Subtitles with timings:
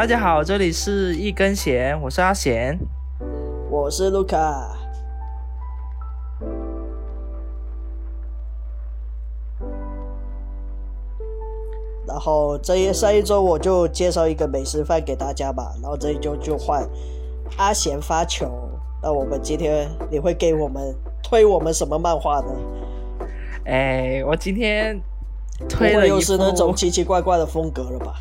[0.00, 2.78] 大家好，这里是一根弦，我是阿贤，
[3.68, 4.74] 我是卢卡。
[12.06, 16.88] 然后这一上一周我就介绍一个美食饭给大家吧，然后这一周就换
[17.58, 18.50] 阿贤发球。
[19.02, 23.26] 那我们今天你会给我们推我们什么漫画呢？
[23.66, 24.98] 哎，我今天
[25.68, 28.14] 推了又是那种奇奇怪怪的风格了吧？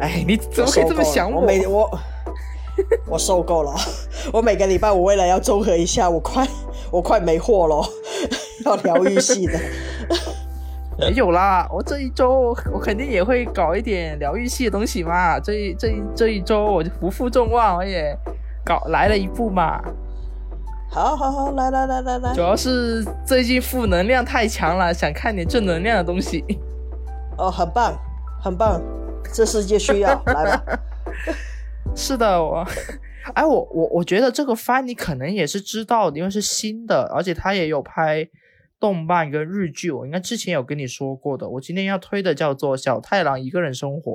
[0.00, 1.40] 哎，你怎么可以这么想我？
[1.40, 1.98] 我每我
[3.08, 3.74] 我受够了，
[4.32, 6.46] 我每个礼拜我为了要综合一下，我快
[6.90, 7.82] 我快没货了，
[8.66, 9.58] 要疗愈系的。
[10.98, 15.38] 没有啦，我这一周我肯定也会搞一点疗愈系的东西嘛。
[15.38, 18.16] 这一这一这一周我就不负众望，我也
[18.64, 19.78] 搞来了一部嘛。
[20.90, 22.34] 好好好，来来来来来。
[22.34, 26.42] 主要是最近负能量太强了，想看点正能量的东西。
[27.36, 27.94] 哦，很棒，
[28.42, 28.80] 很棒，
[29.32, 30.78] 这世界需要， 来吧。
[31.94, 32.66] 是的，我，
[33.34, 38.28] 哎，我我我觉得这个番你可能也是知道的，因为是新的，而且他也有拍。
[38.78, 41.48] 动漫跟日剧，我应该之前有跟你说过的。
[41.48, 44.12] 我今天要推的叫做《小太郎一个人生活》，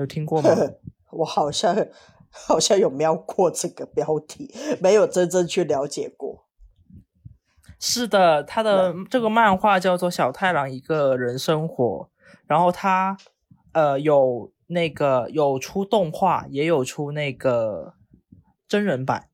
[0.00, 0.50] 有听过吗？
[1.22, 1.86] 我好像
[2.28, 6.48] 好像有瞄过这个标题，没有真正去了解过。
[7.78, 12.10] 是的，他的这个漫画叫做《小太郎一个人生活》，
[12.50, 13.16] 然后他
[13.70, 17.94] 呃有那个有出动画，也有出那个
[18.66, 19.28] 真人版。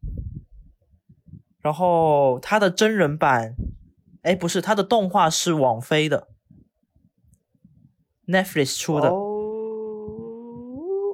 [1.62, 3.56] 然后它的真人版，
[4.20, 6.28] 哎，不是，它的动画是网飞的
[8.26, 9.08] ，Netflix 出的。
[9.08, 9.24] 哦，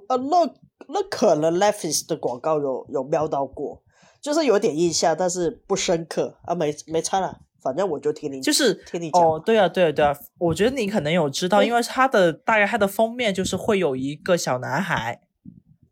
[0.09, 0.53] 那
[0.89, 3.85] 那可能 Netflix 的广告有有瞄到过，
[4.21, 9.23] 就是有点印象，但是不深刻啊，没没差了，反正我就听你，就是听你讲。
[9.23, 15.21] 哦，对啊，对啊，对啊，我觉得你可能有知道，因为它的大概它的封面就是会有一个小男孩，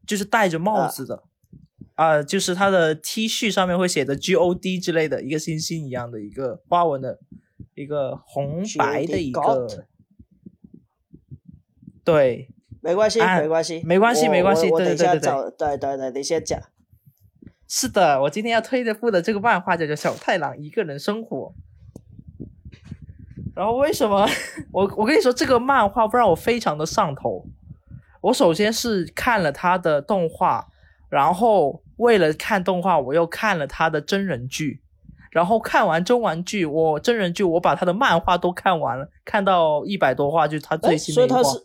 [0.06, 1.22] 就是戴着帽子的。
[1.94, 7.18] 啊，就是他的 T 恤上面会写的 G O D 之类的一个星星一样的一个花纹的
[7.74, 9.84] 一个红白的一个，
[12.02, 12.48] 对，
[12.80, 16.58] 没关系，没关系，没关系，没关系，对对对对，对对对，你先讲。
[17.72, 21.54] 是的，我今天要推的部的这个漫画叫做《小太郎一个人生活》。
[23.54, 24.28] 然后为什么
[24.72, 27.46] 我我跟你说这个漫画不让我非常的上头？
[28.22, 30.66] 我首先是看了他的动画，
[31.08, 31.80] 然后。
[32.00, 34.80] 为了看动画，我又看了他的真人剧，
[35.30, 41.42] 然后看完真玩剧，我真人剧我把他的漫画都看完了，看到一百多话，就是他最新的一话。
[41.42, 41.58] 所以他是，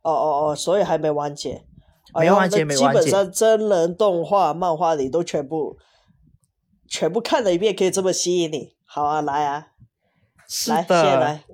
[0.00, 1.62] 哦哦哦，所以还没完结，
[2.14, 3.02] 没完结，没完结。
[3.02, 5.76] 基本上真人动画、漫画你都全部
[6.86, 8.74] 全部看了一遍，可以这么吸引你。
[8.84, 9.68] 好啊，来啊，
[10.68, 11.44] 来，先来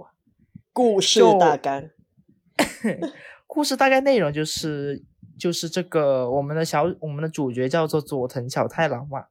[0.73, 1.85] 故事大纲。
[3.47, 5.05] 故事大概内容就是。
[5.37, 9.25] 就是这个，我们的小我们的主角叫做佐藤小太郎嘛，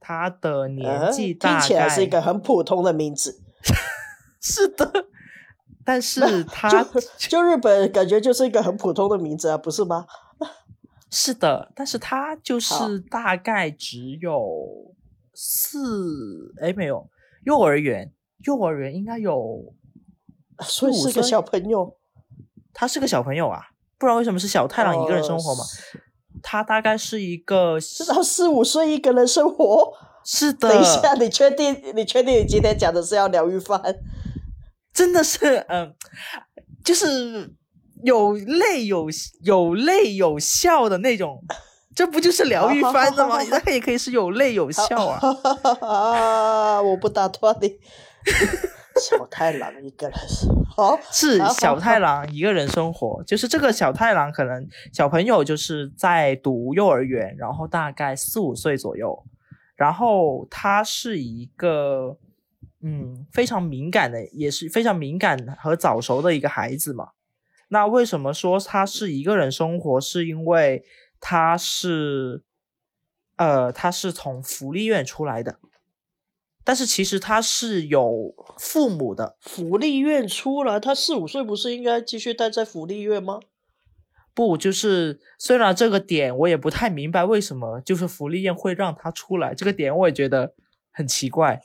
[0.00, 3.40] 他的年纪听起来是一个很普通的名字，
[4.42, 4.90] 是的，
[5.84, 6.84] 但是他
[7.16, 10.06] 就日本感觉就是一个很普通的名字啊，不是吗？
[11.14, 14.94] 是的，但是他就是大概只有
[15.34, 17.10] 四哎没有
[17.44, 18.10] 幼儿园，
[18.46, 19.74] 幼儿园应该有，
[20.60, 21.98] 所以是个小朋友，
[22.72, 23.60] 他是个小朋友啊。
[23.98, 25.62] 不知道为什么是小太郎一个人生活嘛？
[26.42, 29.92] 他大概是一个， 至少四五岁一个人生活。
[30.24, 30.70] 是的。
[30.70, 31.92] 等一下，你确定？
[31.94, 33.80] 你确定你今天讲的是要疗愈番？
[34.92, 35.94] 真的是，嗯，
[36.84, 37.54] 就是
[38.02, 39.08] 有泪有
[39.42, 41.42] 有泪有笑的那种，
[41.94, 43.38] 这不就是疗愈番的吗？
[43.50, 45.20] 那也可以是有泪有笑啊。
[45.80, 46.82] 啊！
[46.82, 47.78] 我不打断你。
[49.00, 50.18] 小太郎一个人
[50.76, 59.24] 活，是小太郎一个人生活，就是这个小太郎可能小朋友就是在读幼儿园，然后大概四五岁左右，
[59.74, 62.18] 然后他是一个
[62.82, 67.08] 嗯非常敏感的，也是非常敏感和早熟的一个孩子嘛。
[67.72, 69.98] 那为什么说他是一个人生活？
[69.98, 70.84] 是因为
[71.18, 72.42] 他是
[73.36, 75.58] 呃他是从福利院出来的。
[76.64, 83.40] 但是其实他是有父母的，福利院出来，他四五岁不是应该继续待在福利院吗？
[84.32, 90.54] 不，就是虽然这个点我也不太明白为什么，就是福利院会让他出来，这个点我也觉得
[90.92, 91.60] 很奇怪。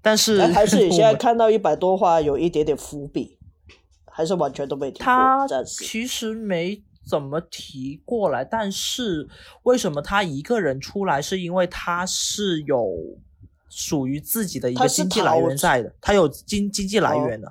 [0.00, 3.38] 但是还是你现在 看到一百多话有一点点伏笔，
[4.12, 4.98] 还是完全都没提。
[4.98, 9.26] 他其实没怎么提过来，但是
[9.62, 12.92] 为什么他一个人出来，是因为他是有。
[13.74, 17.50] 属于自己的一个经济来源在的，他有经经济来源的，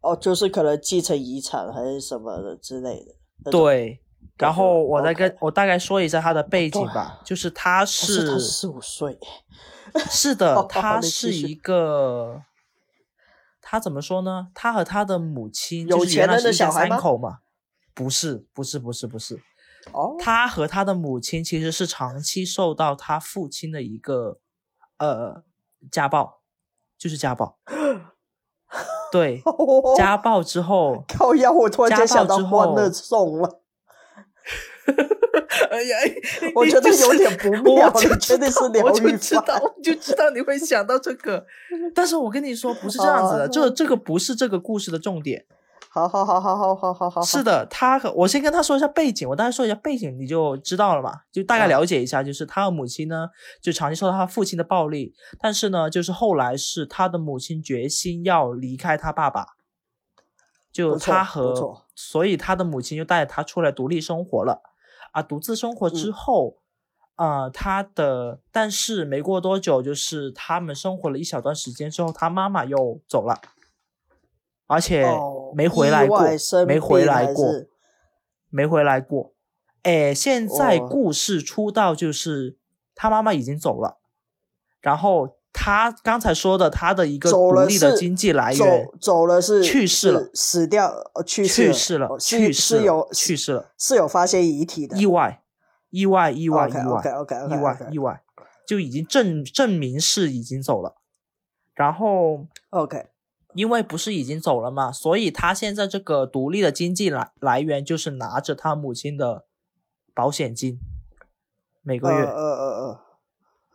[0.00, 3.04] 哦，就是可能继承遗产还是什么的之类
[3.42, 3.50] 的。
[3.50, 3.98] 对，
[4.36, 9.18] 然后我再跟我大概说一下他的背景吧，就是他是他是四五岁，
[10.08, 12.40] 是的， 他是一个，
[13.68, 14.46] 他怎么说呢？
[14.54, 17.38] 他和他的母亲有就是原钱人的来是一家小孩三口嘛，
[17.92, 19.42] 不是，不是，不是，不是，
[19.92, 24.38] 哦，他和他的母亲其实是长期受到他父亲的一个
[24.98, 25.42] 呃
[25.90, 26.42] 家暴，
[26.96, 27.58] 就是家暴，
[29.10, 29.42] 对，
[29.98, 33.62] 家暴之后，靠呀，我突然间家想到暴之后欢乐颂了，
[35.70, 35.96] 哎呀，
[36.54, 41.44] 我觉得有点不妙， 我就你确定是我就知道，我就知道你会想到这个，
[41.94, 43.70] 但是我跟你说不是这样子的，这哦。
[43.70, 45.46] 这个不是这个故事的重点。
[45.88, 51.70] 好好好好好好好好，是的，他和我先跟他说一下背景，我大概说一下背景，你就知道了嘛，就大概嗯。
[51.70, 53.28] 了解一下，就是他的母亲呢，
[53.62, 59.46] 就长期受到他父亲的暴力，但是呢，就是后来是他的母亲决心要离开他爸爸，
[60.70, 64.60] 就他和，所以他的母亲就带着他出来独立生活了，
[65.16, 66.56] 啊，独自生活之嗯后。
[67.16, 73.40] 呃，他的，但是没过多久，就是他们生活了一小段时间之后，他妈妈又走了，
[74.66, 76.20] 而且哦没回来过，
[76.66, 77.46] 没回来过。
[78.50, 79.32] 没回来过。
[79.82, 82.58] 哎，现在哦故事出到就是
[82.94, 83.98] 他妈妈已经走了，
[84.82, 85.35] 然后
[85.66, 90.30] 他刚才说的他的一个独立的经济来源走走了是去世了。
[90.32, 94.96] 死掉呃去世去世了，去世有去世了，是有发现遗体的。
[94.96, 95.42] 意外，
[95.90, 98.22] 意外，意外意外 OK OK 意外，意外，
[98.64, 100.94] 就已经证证明是已经走了。
[101.74, 103.08] 然后 OK
[103.54, 109.46] 因为不是已经走了嘛，所以他现在这个独立的经济来来源就是拿着他母亲的
[110.14, 110.78] 保险金，
[111.82, 112.24] 每个月。
[112.24, 113.00] 呃呃呃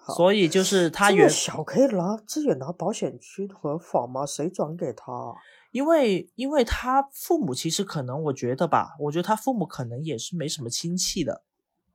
[0.08, 4.26] 所以就是他这原小可以拿自己拿保险金合法吗？
[4.26, 5.34] 谁转给他啊？
[5.72, 11.44] 因为因为他父母其实可能我觉得吧，我觉得他父母可能也是没什么亲戚的，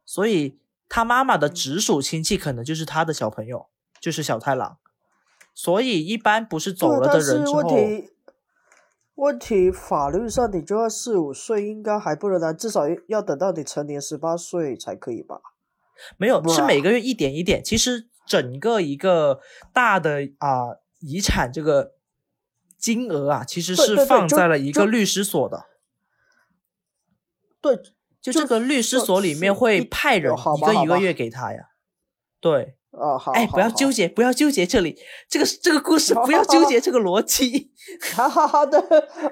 [0.04, 0.58] 所以
[0.88, 3.66] 他妈妈的直属亲戚可能就是他的小朋友，
[4.00, 4.78] 就是小太郎。
[5.52, 8.10] 所以一般不是走了的人之后，问题
[9.16, 15.40] 问题法律上你就要四五岁，应该还不能拿，至少要等到你成年十八岁才可以吧？
[16.16, 17.62] 没有是每个月一点一点。
[17.62, 19.40] 其实整个一个
[19.72, 21.92] 大的啊、遗产这个
[22.78, 25.66] 金额啊，其实是放在了一个律师所的。
[27.60, 27.76] 对，
[28.20, 31.70] 就就这个律师所里面会派人一个一个月给他呀。
[32.38, 34.96] 对，哦，好，哎，不要纠结，不要纠结这里，
[35.28, 37.72] 这个这个故事不要纠结这个逻辑。
[38.14, 38.78] 好好好的，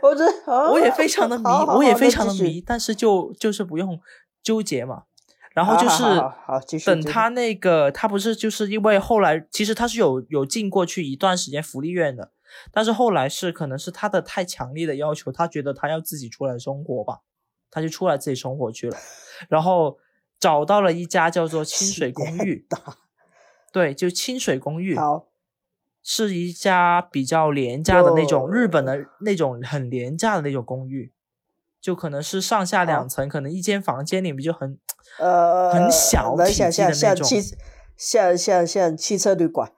[0.02, 0.25] 我这
[0.72, 4.00] 我也非常的迷，我也非常的迷，但是就就是不用
[4.43, 5.05] 纠结嘛。
[5.54, 12.32] 然后就是好好好继续等他那个，他不是就是因为后来其实他是有有进过去一段时间福利院的，
[12.72, 17.20] 但是后来是可能是他的太强烈的要求，他觉得他要自己出来生活吧，
[17.70, 18.96] 他就出来自己生活去了，
[19.48, 19.96] 然后
[20.40, 22.66] 找到了一家叫做 清水公寓，
[23.72, 25.28] 对，就清水公寓，好，
[26.02, 31.12] 是一家比较廉价的那种日本的那种很廉价的那种公寓，
[31.84, 34.78] 就可能是上下两层，可能一间房间里面就很
[35.19, 37.56] 呃，很小能体积想象的那种像汽
[37.94, 39.70] 像像像汽车旅馆，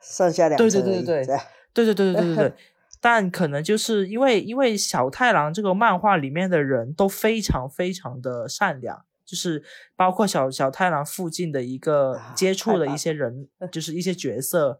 [0.00, 1.26] 上下两对层对对对对
[1.74, 2.54] 对对对对对 对，
[3.00, 9.64] 但可能就是因为因为小太郎这个漫画里面的人都非常非常的善良，就是
[9.96, 14.78] 包括小小太郎附近的一个啊接触的一些人，就是一些角色，就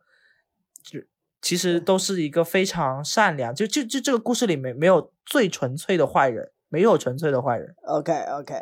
[1.44, 8.54] 其实都是一个非常善良，就就就这个故事里面没有最纯粹的坏人，没有纯粹的坏人，OK OK，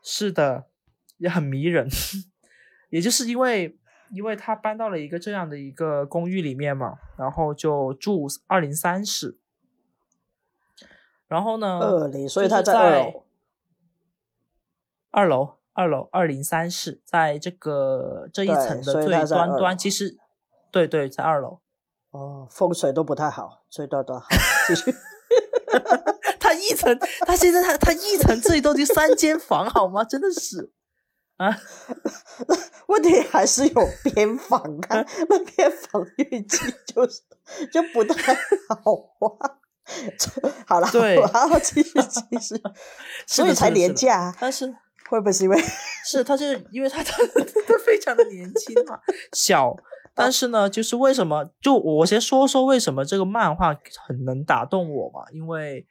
[0.00, 0.66] 是的，
[1.18, 1.88] 也很迷人。
[2.90, 3.76] 也就是因为
[4.12, 9.36] 因为他搬到了一个这样的一个公寓里面嘛，然后就住二零三室。
[11.26, 13.24] 然后呢，二零，所以他在二楼。
[15.10, 20.16] 二楼，二楼二零三室，在这个这一层的最端端，其实
[20.70, 21.58] 对对，在二楼。
[22.10, 24.26] 哦，风水都不太好，所以段段好，
[24.66, 24.94] 继续。
[26.40, 30.02] 他一层，他现在他他一层最多就三间房，好吗？
[30.02, 30.72] 真的是
[31.36, 31.56] 啊，
[32.88, 37.22] 问题还是有边防啊，那边防御机就是
[37.72, 38.92] 就不太好
[39.38, 39.58] 啊。
[40.18, 40.30] 这
[40.66, 42.62] 好了，对好，继续继续，是
[43.26, 44.66] 所以才廉价啊，但是
[45.08, 45.60] 会不会是因为
[46.04, 47.16] 是他就是因为他他
[47.66, 49.00] 他非常的年轻嘛，
[49.32, 49.74] 小，
[50.14, 55.30] 但是呢，就是为什么就我先说说为什么这个漫画很能打动我嘛？
[55.32, 55.86] 因为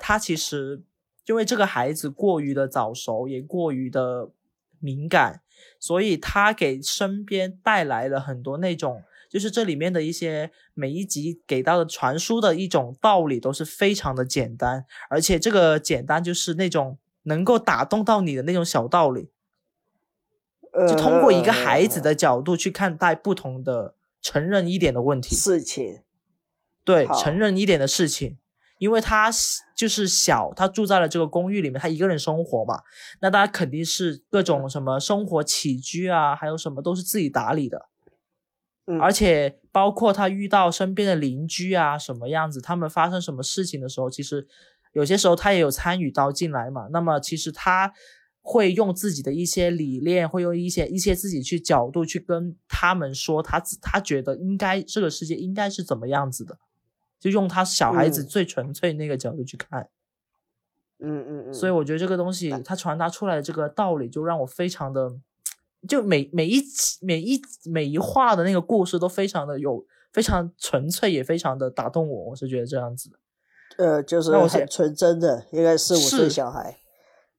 [0.00, 0.82] 他其实
[1.26, 4.30] 因为这个孩子过于的早熟，也过于的
[4.78, 5.40] 敏感，
[5.80, 9.02] 所以他给身边带来了很多那种。
[9.28, 19.30] 就是这里面的一些每一集给到的传输的一种道理都是非常的简单，而且这个简单就是那种能够打动到你的那种小道理，
[20.88, 25.34] 就通过一个孩子的角度去看待不同的成人一点的问题。
[25.34, 26.02] 事情，
[26.84, 28.36] 对，好成人一点的事情，
[28.78, 29.30] 因为他
[29.74, 32.82] 就是小，他住在了这个公寓里面，他一个人生活嘛，
[33.20, 37.86] 那他肯定是各种什么生活起居啊，还有什么都是自己打理的，
[38.86, 39.00] 嗯。
[39.00, 44.46] 而且包括他遇到身边的邻居啊，什么样子，他们发生什么事情的时候，其实
[44.92, 46.88] 有些时候他也有参与到进来嘛。
[46.90, 47.92] 那么其实他
[48.48, 56.56] 会用自己的一些理念，会用一些一些自己去角度去跟他们说他自他觉得应该这个世界应该是怎么样子的，
[57.18, 59.88] 就用他小孩子嗯最纯粹那个角度去看。
[61.00, 65.12] 嗯嗯嗯，所以我觉得这个东西他传达出来的这个道理，就让我非常的，
[65.88, 72.24] 就每每一集每一每一话的那个故事都非常的有非常纯粹，也非常的打动我。
[72.26, 73.18] 我是觉得这样子的。
[73.78, 76.78] 呃，就是那我先很纯真的，应该四五岁是小孩，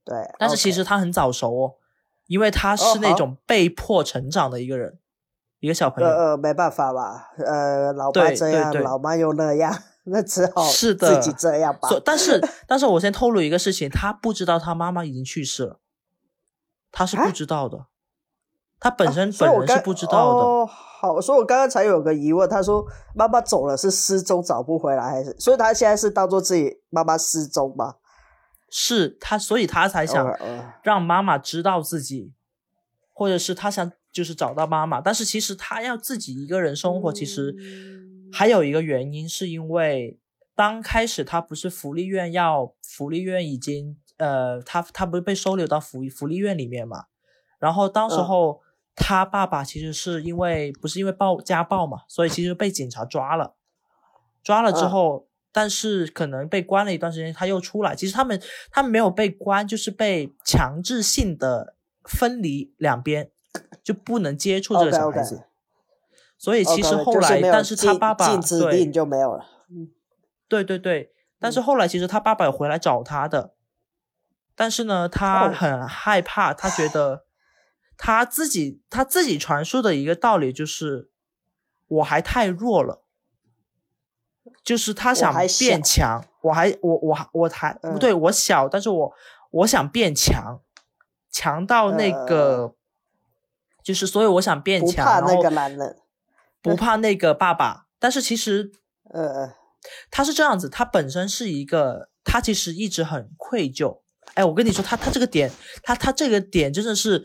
[0.08, 1.74] 对，但是其实他很早熟哦，
[2.28, 4.98] 因为他哦是那种被迫成长的一个人，
[5.60, 6.10] 一个小朋友。
[6.10, 11.90] 呃呃，没办法吧，呃，老爸这样，老妈又那样，那只好是的自己这样吧。
[11.90, 15.80] 所但是 但是我先透露一个事情，他不知道他妈妈已经去世了，
[16.90, 17.88] 他是不啊知道的，
[18.80, 20.40] 他本身、本人是不知道的。
[20.40, 27.96] 哦，好，所以我刚刚才有个疑问，他说妈妈走了是失踪找不回来，还是所以他现在是当做自己妈妈失踪吗？
[28.70, 30.38] 是他，所以他才想
[30.84, 32.34] 让妈妈知道自己，
[33.14, 37.56] 或者是他想就是找到妈妈，但是其实他要自己一个人生活，其实
[38.32, 40.20] 还有一个原因，是因为
[40.56, 47.06] 刚开始他不是福利院要福利院已经呃，他他不是被收留到福福利院里面嘛，
[47.60, 48.26] 然后当时嗯。
[48.26, 48.62] 候
[48.96, 53.56] 他爸爸其实是因为不是因为暴家暴嘛，所以其实被警察抓了，
[54.44, 54.90] 抓了之嗯。
[54.90, 55.27] 后。
[55.58, 57.96] 但是可能被关了一段时间，他又出来。
[57.96, 61.74] 其实他们他们没有被关，就是被强制性的
[62.04, 63.32] 分离两边，
[63.82, 65.34] 就不能接触这个小孩子。
[65.34, 65.48] OK，OK
[66.38, 69.46] 所以其实后来，就是但是他爸爸禁止对令就没有了。
[70.48, 73.56] 对对对，但是嗯后来其实他爸爸有回来找他的，
[74.56, 77.26] 但是呢，他哦很害怕，他觉得
[77.98, 81.10] 他自己他自己传输的一个道理就是
[81.88, 83.02] 我还太弱了，
[84.68, 89.14] 就是他想变强，我还我我还我还不嗯对，我小，但是我
[89.52, 90.60] 我想变强，
[91.32, 92.74] 强到那呃个。
[93.82, 95.96] 就是，所以我想变强不，怕那个男人，
[96.62, 98.70] 不怕那个爸爸，但是其实
[99.14, 99.54] 呃 呃，
[100.12, 104.02] 他是这样子，他本身是一个，他其实一直很愧疚。
[104.34, 105.50] 哎，我跟你说，他他这个点，
[105.84, 107.24] 他他这个点真的是，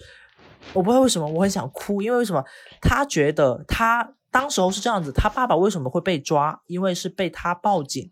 [0.73, 2.45] 我不知道为什么我很想哭，因为为什么？
[2.81, 6.63] 他觉得他当时候是这样子，他爸爸为什么会被抓？
[6.67, 8.11] 因为是被他报警，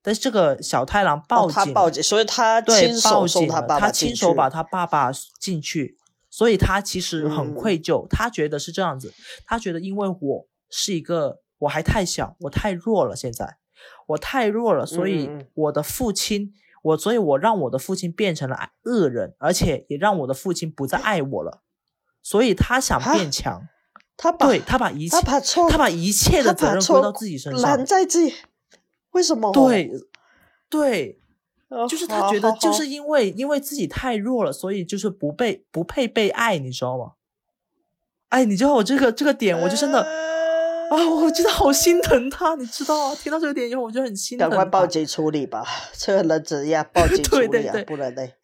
[0.00, 5.98] 但是这个小太郎报哦，警，他报警，所以他对亲手报送他警他爸爸他亲手把他爸爸进去，
[6.30, 7.54] 所以他其实很嗯。
[7.54, 9.12] 愧疚，他觉得是这样子，
[9.44, 13.58] 他觉得因为我是一个我还太小，我太弱了，现在
[14.06, 21.62] 我太弱了，所以我的父亲，我所以我让我的父亲变成了恶人，而且也让我的父亲不再爱我了，
[22.22, 23.66] 所以他想变强，
[24.16, 28.34] 他把对他把一切他把错他把一切的责任归到自己身上揽，在自己，
[29.10, 29.52] 为什么？
[29.52, 29.90] 对
[30.68, 31.20] 对。
[31.68, 37.12] 呃，就是他觉得，就是因为因为自己太弱了，所以就是不被不配被爱，你知道吗？
[38.28, 43.16] 哎，你知道我这个这个点，我就真的呃啊，我真的好心疼他，你知道吗？
[43.20, 44.56] 听到这个点以后，我就很心疼赶。
[44.56, 45.64] 快报警处理吧，
[45.96, 47.50] 这个人怎样报警 处理啊？
[47.50, 48.34] 对对对不能嘞。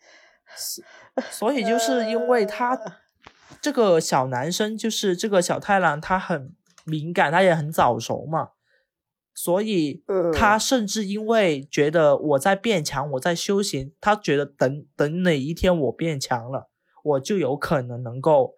[1.31, 2.77] 所以就是因为他
[3.63, 8.51] 这个小男生，就是这个小太郎，他很敏感，他也很早熟嘛，
[9.35, 16.71] 所以嗯他甚至因为觉得我在变强，我在修行，他觉得等等哪一天我变强了，
[17.05, 18.55] 我就有可能能够，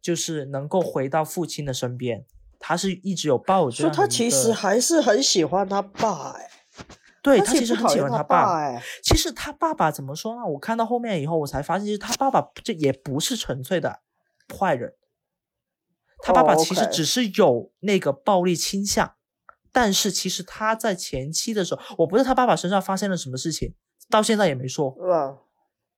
[0.00, 2.26] 就是能够回到父亲的身边。
[2.60, 6.50] 他是一直有抱有这所以他其实还是很喜欢他爸哎，
[7.22, 8.58] 对他他其实很喜欢他爸。
[8.58, 10.44] 哎，其实他爸爸怎么说呢？
[10.44, 14.00] 我看到后面以后，我才发现，其实他爸爸这也不是纯粹的
[14.56, 14.94] 坏人，
[16.22, 19.14] 他爸爸哦其实只是有那个暴力倾向，
[19.72, 23.74] 但是其实他在前期的时候，我不知道他爸爸身上发生了什么事情，
[24.08, 24.96] 到现在也没说。
[25.00, 25.38] 嗯，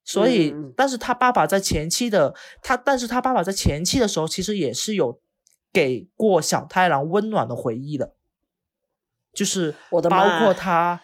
[0.04, 5.20] 所以，但是他爸爸在前期的他，但是他爸爸在前期的时候，其实也是有
[5.72, 8.14] 给过小太郎温暖的回忆的，
[9.32, 11.00] 就是我的包括他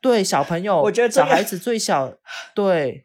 [0.00, 2.16] 对小朋友，我觉得这个小孩子最小，
[2.54, 3.04] 对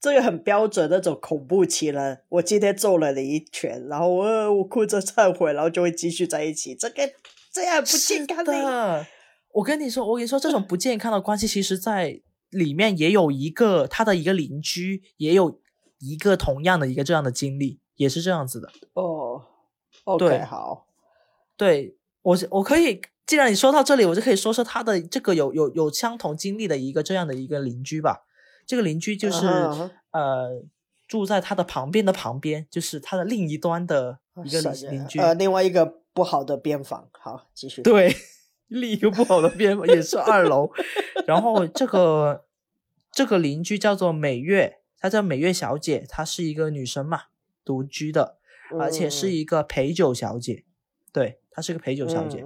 [0.00, 2.22] 这个很标准那种恐怖情人。
[2.28, 6.74] 我今天揍了你一拳，然后我我哭着忏悔，然后就会继续在一起。
[6.74, 7.08] 这个
[7.52, 9.06] 这样不健康的。
[9.52, 15.60] 我跟你说，我跟你说，这种不健康的关系，其实在里面也有一个他的一个邻居，也有
[15.98, 18.70] 一个同样的一个这样的经历，也是这样子的。
[18.94, 19.42] 哦
[20.04, 20.86] ，OK，好，
[21.56, 23.02] 对我我可以。
[23.26, 28.24] 既然你说到这里，我就可以说说他的这个有有有相同经历的一个这样的一个邻居吧。
[28.70, 29.48] 这个邻居就是
[30.12, 30.62] 呃
[31.08, 35.18] 住在他的旁边的旁边，就是他的另一端的一个邻居。
[35.18, 37.08] 呃，另外一个不好的边房。
[37.10, 37.82] 好，继续。
[37.82, 38.14] 对，
[38.68, 40.70] 另一个不好的边房也是二楼。
[41.26, 42.44] 然后这个
[43.10, 47.22] 这个邻居叫做美月，她叫美月小姐，她是一个女生嘛，
[47.64, 48.38] 独居的，
[48.78, 50.64] 而且是一个陪酒小姐。
[51.12, 51.40] 对。
[51.52, 52.44] 她是个陪酒小姐，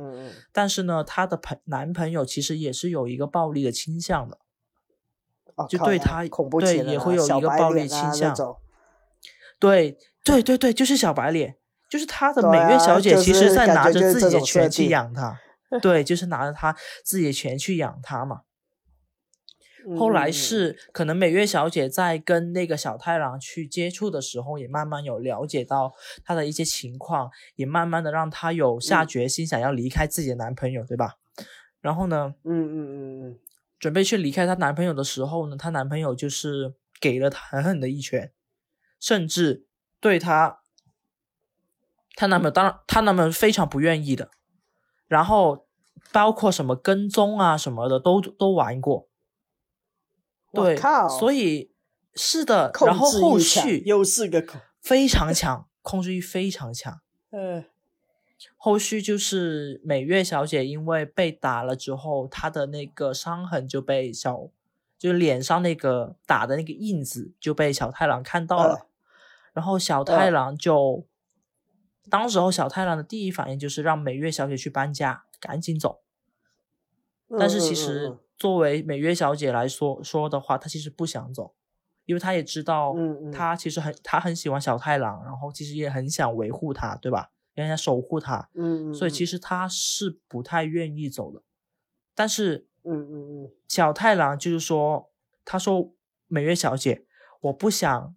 [0.50, 4.38] 但是呢，她的朋男朋友其实也是有一个暴力的倾向的，
[5.68, 6.24] 就对他
[6.60, 8.34] 对也会有一个暴力倾向。
[9.58, 11.56] 对对对对，就是小白脸，
[11.88, 15.38] 就是他的美月小姐，其实在拿着自己的钱去养他，
[15.80, 18.42] 对，就是拿着他自己的钱去养他嘛。
[19.98, 25.92] 后来是可能美月小姐在跟那个小太郎去接触的时候，也慢慢有了解到
[26.24, 31.16] 他的一些情况，也慢慢的让他有下决心想要离开自己的男朋友，对吧？
[31.82, 33.38] 然后呢，嗯嗯嗯嗯，
[33.84, 38.32] 准备去离开她男朋友的时候呢，她男朋友就是给了她狠狠的一拳，
[38.98, 39.66] 甚至
[40.00, 40.60] 对她，
[42.14, 44.30] 她男朋友当然她男朋友非常不愿意的，
[45.06, 45.66] 然后
[46.10, 49.10] 包括什么跟踪啊什么的都都玩过。
[50.50, 50.74] 对，
[51.18, 51.74] 所以
[52.14, 54.42] 是的，然后后续又是个
[54.80, 57.02] 非常强，控制欲非常强。
[57.32, 57.66] 嗯，
[58.56, 64.48] 后续就是美月小姐因为被打了之后，她的那个伤痕就被小，
[64.98, 68.86] 就是脸上那个打的那个印子就被小太郎看到了，
[69.52, 71.06] 然后小太郎就，
[72.08, 76.00] 当时候小太郎的第一反应就是让美月小姐去搬家，赶紧走。
[77.38, 78.18] 但是其实。
[78.36, 81.54] 作为美月小姐来说说的话，她其实不想走，
[82.04, 82.92] 因为她也知道，
[83.32, 87.30] 她其实很她很喜欢小太郎，然后其实也很想维护他，对吧？
[87.54, 91.42] 让他守护他，嗯，所以其实他是不太愿意走的。
[92.14, 95.10] 但是，嗯嗯嗯，小太郎就是说，
[95.44, 95.92] 他说
[96.26, 97.06] 美月小姐，
[97.40, 98.14] 我不想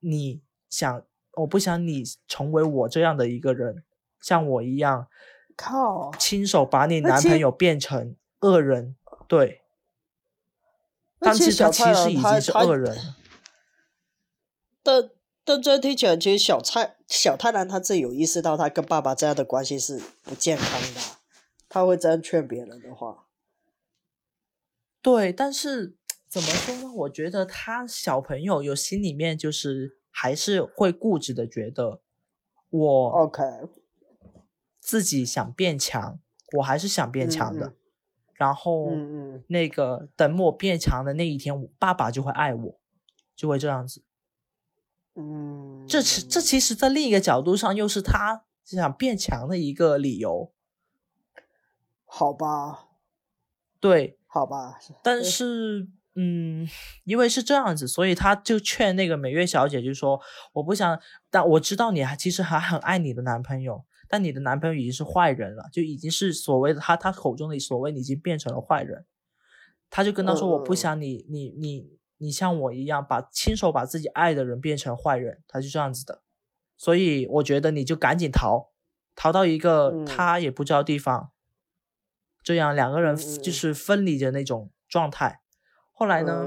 [0.00, 3.82] 你想，我不想你成为我这样的一个人，
[4.20, 5.08] 像我一样，
[5.56, 8.94] 靠，亲手把你男朋友变成恶人。
[9.28, 9.62] 对，
[11.18, 12.96] 但是他其实已经是恶人。
[14.82, 15.10] 但
[15.46, 21.00] 但这听起来，其实小蔡小太郎他自己有意识到，他跟爸爸这样的关系是不健康的。
[21.68, 23.28] 他会这样劝别人的话。
[25.00, 25.94] 对，但是
[26.28, 26.92] 怎么说呢？
[26.92, 32.00] 我觉得他小朋友有心里面就是还是会固执的，觉得
[32.68, 33.44] 我 OK，
[34.80, 36.18] 自己想变强，
[36.58, 37.74] 我还是想变强的。
[38.34, 42.80] 然后，嗯嗯那个等我变强的那一天，我爸爸就会爱我，
[43.36, 44.02] 就会这样子。
[45.16, 50.52] 嗯，这其这其实，在另一个角度上，又是他想变强的一个理由。
[52.04, 52.88] 好吧，
[53.80, 54.78] 对，好吧。
[55.02, 56.68] 但是，嗯，
[57.04, 60.20] 因为是这样子，所以他就劝那个美月小姐，就说
[60.54, 61.00] ：“我不想，
[61.30, 69.04] 但我知道你还其实还很爱你的男朋友。”但你的男朋友已经是坏人了，就已经是所谓的他他口中的所谓已经变成了坏人，
[69.90, 76.22] 他就跟他说：“我不想你你你你像我一样把亲手把自己爱的人变成坏人。”他就这样子的，
[76.76, 78.70] 所以我觉得你就赶紧逃，
[79.14, 81.30] 逃到一个他也不知道地方，
[82.42, 85.40] 这样两个人就是分离的那种状态。
[85.92, 86.44] 后来呢，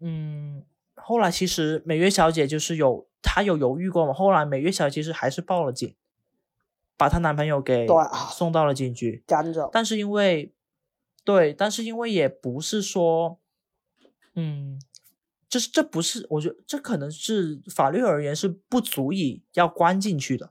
[0.00, 5.94] 嗯，后来其实美月小姐就是有她有犹豫过嘛，后来美月小姐其实还是报了警。
[6.94, 7.84] 把她男朋友给
[8.30, 9.24] 送到了警局，
[9.72, 10.54] 但是因为，
[11.24, 13.40] 对，但是因为也不是说，
[14.34, 14.80] 嗯，
[15.48, 20.50] 这是这不是，我觉得这可能是法律而言是不足以要关进去的，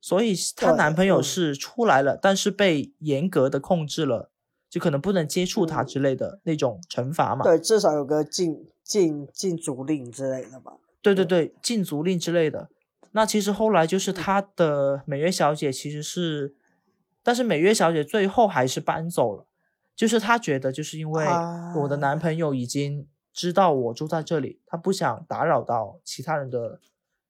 [0.00, 4.30] 所以她男朋友是出来了，但是被严格的控制了，
[4.70, 7.42] 就可能不能接触她之类的那种惩罚嘛。
[7.42, 10.74] 对，至少有个禁禁禁足令之类的吧。
[11.00, 12.68] 对对对，禁足令之类的。
[13.10, 16.54] 那其实后来就是她的美月小姐其实是，
[17.22, 19.46] 但是美月小姐最后还是搬走了，
[19.94, 21.24] 就是他觉得就是因为
[21.76, 26.80] 我的男朋友已经知道我住在这里，他不想打扰到其他人的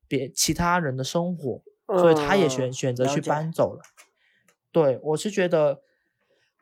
[0.08, 3.82] 别其他人的生活，所以他也选选择去搬走了。
[4.70, 5.82] 对我是觉得，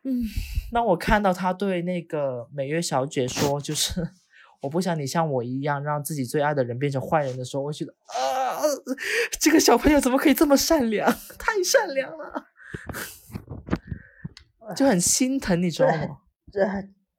[0.03, 0.25] 嗯，
[0.73, 4.11] 当我看到他对那个美月小姐说，就是
[4.63, 8.61] 我不想你像我一样让自己最爱的人变成坏人的时候，我觉得啊，
[9.39, 11.11] 这个小朋友怎么可以这么善良？
[11.39, 12.47] 太善良了，
[14.75, 16.19] 就很心疼，你知道吗？
[16.53, 16.61] 这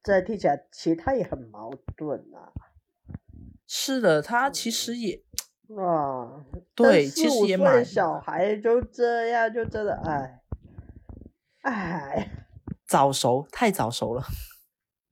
[0.04, 2.52] 这听起来其实他也很矛盾啊。
[3.68, 5.24] 是的，他其实也
[5.78, 6.44] 啊，
[6.76, 10.42] 对，其实也蛮小孩就这样，就真的哎
[11.62, 12.32] 哎，
[12.86, 14.24] 早熟，太早熟了。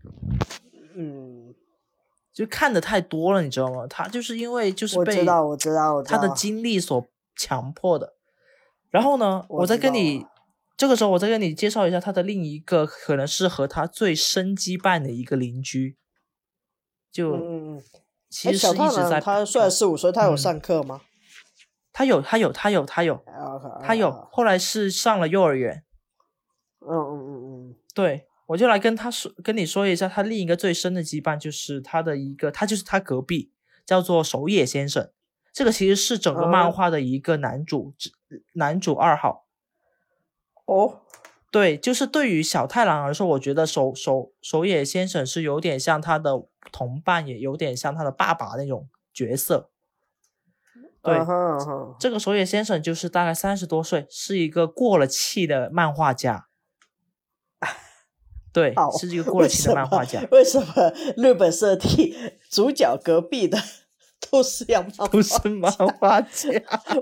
[0.95, 1.55] 嗯，
[2.33, 3.87] 就看的太多了，你知道吗？
[3.87, 8.15] 他就是因为就是被我知道，我知道，他的经历所强迫的。
[8.89, 10.25] 然后呢，我再跟你
[10.79, 15.97] 这个时候，我再跟你介绍一下他的另一个可能是和他最深羁绊的一个邻居。
[17.11, 17.83] 就嗯嗯，
[18.29, 21.01] 其实是一直在他虽然四五岁，他有上课吗？
[21.91, 23.21] 他有，他有，他有，他有，
[23.83, 24.29] 他有。
[24.31, 25.83] 后来是上了幼儿园。
[26.79, 28.27] 嗯嗯嗯嗯，对。
[28.45, 33.51] 我就来跟他说，跟你说一下，他另一个最深的羁绊就是他的一个，他就是他隔壁
[33.85, 35.11] 叫做守野先生，
[35.51, 37.93] 这个其实是整个漫画的一个男主，
[38.53, 39.48] 男主二号。
[40.69, 41.01] 哦，
[41.49, 49.71] 对，就是对于小太郎来说，我觉得守守守野先生是有点像他的同伴，也有点像他的爸爸那种角色。
[51.01, 51.17] 对，
[51.99, 56.47] 这个守野先生就是大概三十多岁，是一个过了气的漫画家。
[58.51, 60.21] 对，是一个过了气的漫画家。
[60.31, 62.13] 为什么日本设定
[62.49, 63.57] 主角隔壁的
[64.31, 66.51] 都是要都是漫画家？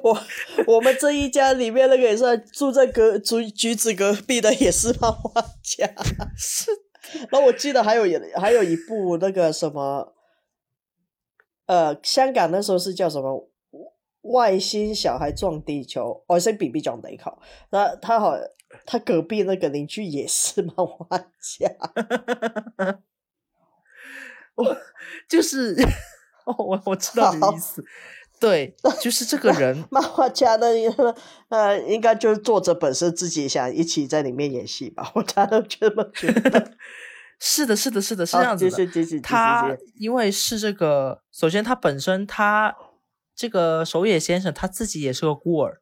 [0.03, 0.19] 我
[0.67, 5.89] 我们这一家里面那个也是住在隔橘橘子隔壁的，也是漫画家。
[6.37, 6.71] 是，
[7.29, 8.03] 然后我记得还有
[8.35, 10.13] 还有一部那个什么，
[11.65, 13.49] 呃，香港那时候是叫什么？
[14.23, 17.31] 外星小孩撞地球，外星 B B 撞地球。
[17.69, 18.33] 那他好，
[18.85, 21.71] 他隔壁那个邻居也是漫画家。
[24.55, 24.77] 我
[25.29, 25.73] 就是
[26.57, 27.83] 我我知道你的意思，
[28.39, 30.67] 对， 就是这个人漫画家的，
[31.49, 35.11] 呃，应该就是作者本身自己想一起在里面演戏吧？
[35.15, 36.71] 我他都这么觉得。
[37.39, 39.19] 是的，是的，是的，是这样子的。
[39.21, 42.75] 他因为是这个，首先他本身他。
[43.39, 45.79] 这个守野先生他自己也是个孤儿，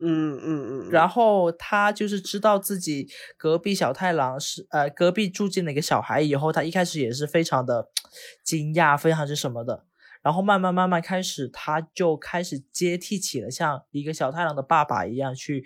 [0.00, 7.88] 嗯嗯嗯，然后他就是知道自己隔壁小太郎是呃隔壁住进了一个小孩以后，他一开始也是非常的
[8.44, 9.84] 惊讶，非常是什么的，
[10.22, 15.64] 然后慢慢慢慢开始，他就开始接替起了像一个小太郎的爸爸一样，去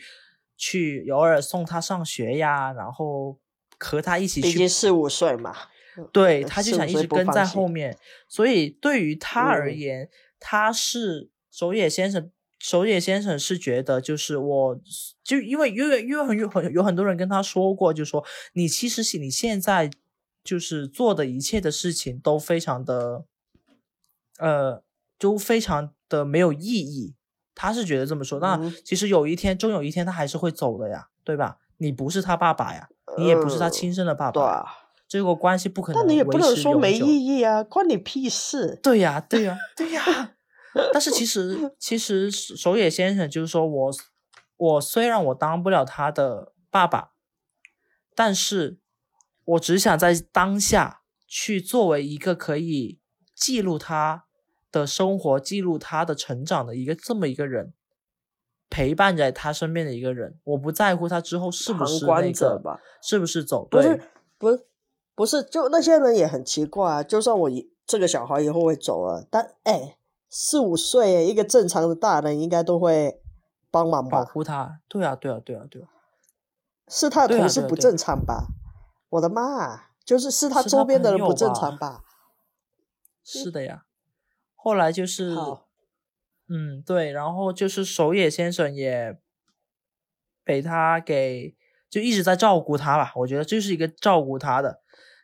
[0.57, 3.39] 去偶尔送他上学呀，然后
[3.79, 5.55] 和他一起去，毕竟四五岁嘛。
[6.11, 10.09] 对，他就想一直跟在后面，所以对于他而言，
[10.41, 12.31] 他是守野先生。
[12.63, 14.81] 守野先生是觉得，就是我，
[15.25, 19.91] 就因为因为因为很有很有很多人跟他说过，就说你其实是你现在
[20.45, 23.25] 就是做的一切的事情都非常的，
[24.39, 24.85] 呃，
[25.19, 27.17] 都非常的没有意义。
[27.53, 31.59] 他是觉得这么说，那其实有一天，终有一天他还是会走的呀，对吧？
[31.79, 34.65] 你不是他爸爸呀，你也不是他亲生的爸爸。
[35.09, 38.79] 这个关系不可能，但你也不能说没意义啊，关你屁事！
[38.81, 40.35] 对呀，对呀，对呀。
[40.93, 43.93] 但是其实，其实守野先生就是说我，
[44.57, 47.13] 我虽然我当不了他的爸爸，
[48.15, 48.79] 但是
[49.45, 53.01] 我只想在当下去作为一个可以
[53.35, 54.25] 记录他
[54.71, 57.75] 的生活、记录他的成长的一个这么一个人，
[58.71, 60.39] 陪伴在他身边的一个人。
[60.45, 64.01] 我不在乎他之后是不是那个，是不是走对，
[64.39, 64.67] 不是。
[65.15, 67.03] 不是，就那些人也很奇怪啊。
[67.03, 67.51] 就算我
[67.87, 69.99] 这个小孩以后会走了，但哎，
[70.35, 73.21] 四五岁，一个正常的大人应该都会
[73.71, 74.81] 帮忙吧保护他。
[74.89, 75.89] 对啊，对啊，对啊，对啊，
[76.89, 78.47] 是他的同事不正常吧？
[79.11, 82.03] 我的妈，就是是他周边的人不正常吧？
[83.23, 83.85] 是的呀。
[84.55, 85.37] 后来就是，
[86.49, 89.19] 嗯，对，然后就是守野先生也
[90.43, 91.55] 被他给
[91.91, 93.13] 就一直在照顾他吧。
[93.17, 94.81] 我觉得这是一个照顾他的。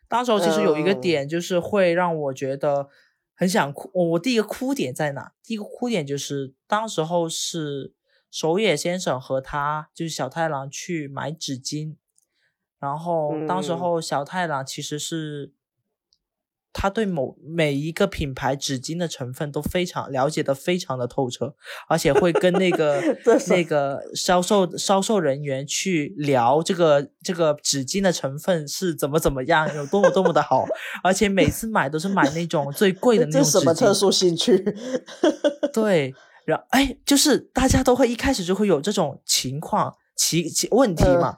[0.07, 2.89] 当时候其实有一个点，就是会让我觉得
[3.39, 3.89] 很想哭。
[3.93, 5.31] 我第一个哭点在哪？
[5.41, 7.93] 第一个哭点就是当时候是
[8.29, 11.95] 守野先生和他就是小太郎去买纸巾，
[12.79, 15.53] 然后当时候小太郎其实是。
[16.71, 21.55] 他对某每一个品牌纸巾的成分都非常了解的非常的透彻，
[21.87, 23.01] 而且会跟那个
[23.49, 30.65] 那个销售销售人员去聊这个这个纸巾的成分是怎么怎么样，有多么多么的好，
[31.03, 33.59] 而且每次买都是买那种 最贵的那种纸巾。
[33.59, 34.63] 什么特殊兴趣？
[35.73, 36.13] 对，
[36.45, 41.37] 然后哎，就是大家都会一开始就会有这种情况奇奇问题嘛，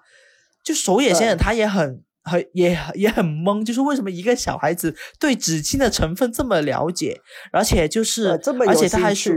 [0.61, 2.03] 就手野先生他也很。
[2.23, 9.33] 很也也很懵，就是为什么一个小孩子对纸巾的成分这么了解，而且就是呃这么而且他还说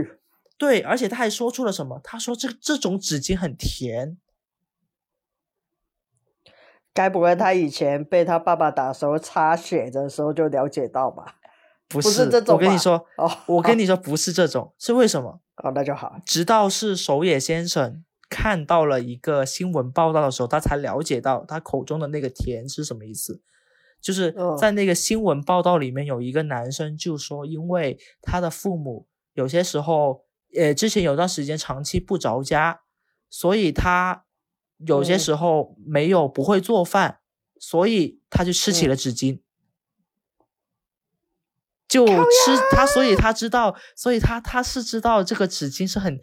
[0.57, 1.99] 对，而且他还说出了什么？
[2.03, 4.17] 他说这这种纸巾很甜。
[6.93, 11.35] 该不会他以前被他爸爸打的时候擦血的时候就了解到吧？
[11.89, 15.41] 不不是这种我跟你说，哦，我跟你说不是这种，是为什么？
[15.57, 16.17] 哦，那就好。
[16.25, 23.41] 直到是守野先生看到了一个新闻报道的时候，他才了解到他口中的那个甜是什么意思。
[24.01, 32.81] 就是嗯在那个新闻报道里面，有一个男生就说，因为他的父母有些时候，呃，之前有段时间长期不着家，
[33.29, 34.25] 所以他
[34.85, 37.19] 有些嗯时候没有不会做饭，
[37.57, 39.39] 所以他就吃起嗯了纸巾。
[41.87, 46.19] 就吃他，所以他知道，所以他他是知道这个纸巾是很，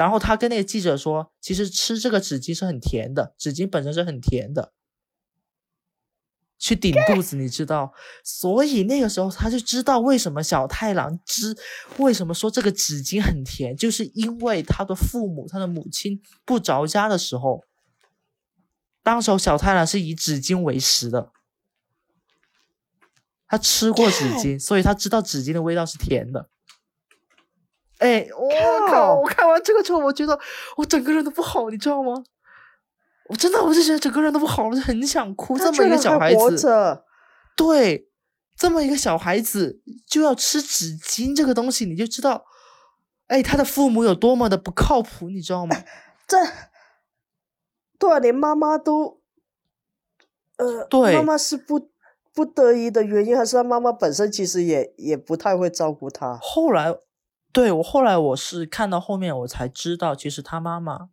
[0.00, 4.72] 然后他跟那个记者说，其实吃这个纸巾是很甜的，纸巾本身是很甜的，
[6.58, 7.92] 去顶肚子，你知道，
[8.24, 11.54] 所以那个时候他就知道为什么小太郎知
[11.98, 17.62] 为什么说这个纸巾很甜，就是因为他的父母，他的母亲不着家的时候，
[19.02, 21.30] 当时候小太郎是以纸巾为食的。
[23.46, 26.48] 他吃过纸巾，所以他知道纸巾的味道是甜的。
[28.00, 28.48] 哎，我
[28.88, 28.92] 靠！
[28.92, 30.38] 靠我看完这个之后，我觉得
[30.76, 32.24] 我整个人都不好，你知道吗？
[33.28, 35.56] 我真的，我就觉得整个人都不好，我就很想哭。
[35.56, 37.04] 这么一个小孩子，
[37.56, 38.08] 对，
[38.56, 42.46] 这么一个小孩子就要吃纸巾这个东西，你就知道，
[43.28, 45.76] 哎，他的父母有多么的不靠谱，你知道吗？
[46.26, 46.38] 这
[47.98, 49.20] 对啊，连妈妈都，
[50.56, 51.90] 呃，对妈妈是不
[52.32, 56.38] 不得已的原因，还是他妈妈本身其实也也不太会照顾他？
[56.40, 56.96] 后来，
[57.52, 61.10] 对我后来我是看到后面我才知道，其实他妈妈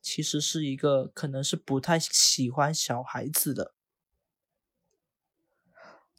[0.00, 3.72] 其实是一个可能是不太喜欢小孩子的。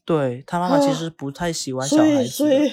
[0.06, 2.72] 对他妈妈其啊实不太喜欢小，孩子的，所以，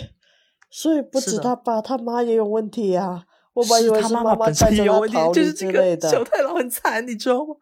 [0.71, 3.25] 所以不止他爸，他妈也有问题啊！
[3.55, 5.99] 我以是为是他妈本妈本身也有问题就是这个。
[6.09, 7.57] 小太郎很惨，你知道吗？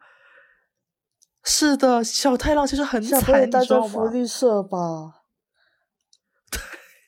[1.43, 3.87] 是的，小太郎其实很惨，你友待在知道吗？
[3.87, 5.22] 福利社吧？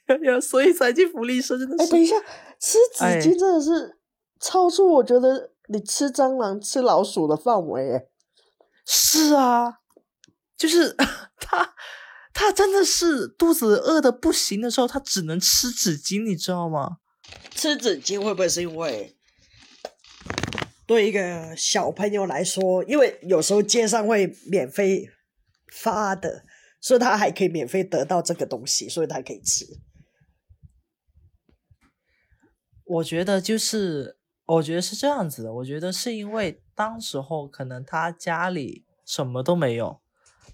[0.23, 2.15] 呀，所以才去福利社，真的哎，等一下，
[2.59, 3.97] 吃纸哎巾真的是
[4.39, 8.05] 超出我觉得你吃蟑螂、吃老鼠的范围哎。
[8.85, 9.79] 是啊，
[10.55, 10.95] 就是
[11.41, 11.73] 他，
[12.33, 16.97] 他真的是肚子饿的不行的时候，他只能吃纸巾，你知道吗？
[17.55, 19.17] 吃纸巾会不会是因为
[20.85, 25.09] 对一个小朋友来说，因为有时候街上会免费
[25.73, 26.43] 发的，
[26.79, 29.65] 所以他还可以免费得到这个东西，所以他可以吃。
[32.85, 35.53] 我觉得就是，我觉得是这样子的。
[35.53, 39.99] 我觉得是因为当时候可能他家里什么都没有，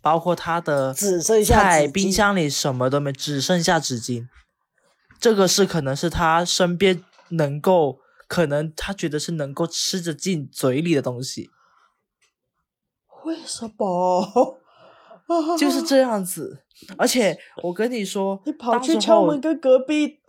[0.01, 4.27] 包括他的只剩下菜，纸巾冰箱里什么都没，只剩下纸巾。
[5.19, 11.51] 这个是可能是他身边能够，可能他觉得是能够吃着进嘴里的东西，
[13.25, 14.57] 为什么？
[15.57, 16.63] 就是这样子。
[16.97, 20.19] 而且我跟你说，你跑去敲门跟隔壁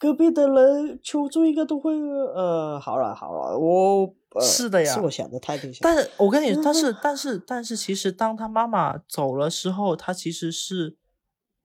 [0.00, 5.80] 隔壁的人求助，应该都会呃，好了好了，我、呃、是的呀是我想的太理想。
[5.82, 10.96] 但是我跟你，但是但 是但是，其实当他妈妈走了之后，他其实是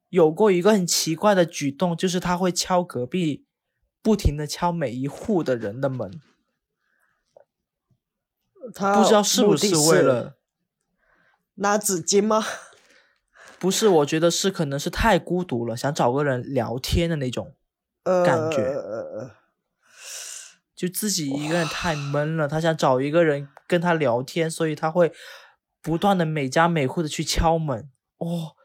[0.09, 3.45] 有过一个很奇怪的举动，就是他会敲隔壁，
[4.01, 6.19] 不停的敲每一户的人的门，
[8.73, 10.35] 他不知道是不是为了，
[11.53, 12.43] 拿纸巾吗？
[13.57, 17.53] 不是，我觉得是可能是太孤独了，想找个人聊天的那种，呃，
[18.25, 18.81] 感觉
[20.75, 25.11] 就自己一个人太闷了，他想找一个人跟他聊天，所以他会
[25.81, 27.89] 不断的每家每户的去敲门。
[28.17, 28.55] 哦，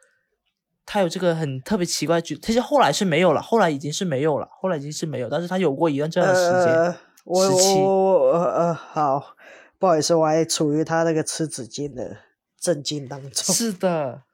[0.85, 6.74] 他有这个很特别奇怪的举，其实后来是没有了，后来已经是没有了，后来已经是没有，但是他有过一段这样的时间。
[6.74, 9.37] 呃，我时期我我呃呃好，
[9.79, 12.16] 不好意思，我还处于他那个吃纸巾的
[12.59, 13.55] 震惊当中。
[13.55, 14.24] 是的，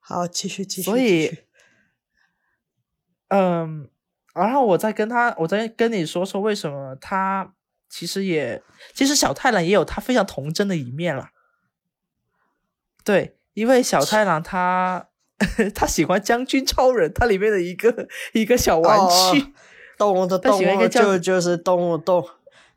[0.00, 0.90] 好，继续继续。
[0.90, 1.46] 所以续
[3.34, 3.88] 嗯，
[4.34, 7.54] 然后我再跟他，我再跟你说说为什么他
[7.88, 11.30] 其实也，其实小太郎也有他非常童真的一面啦。
[13.02, 15.08] 对，因为小太郎他
[15.74, 18.98] 他喜欢将军超人，他里面的一个一个小玩
[19.32, 19.40] 具。
[19.40, 19.46] 哦
[19.98, 22.26] 动物的他动物就就是动物动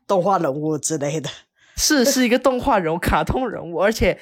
[0.06, 1.28] 动画人物之类的。
[1.74, 4.16] 是是一个动画人物、卡通人物，而且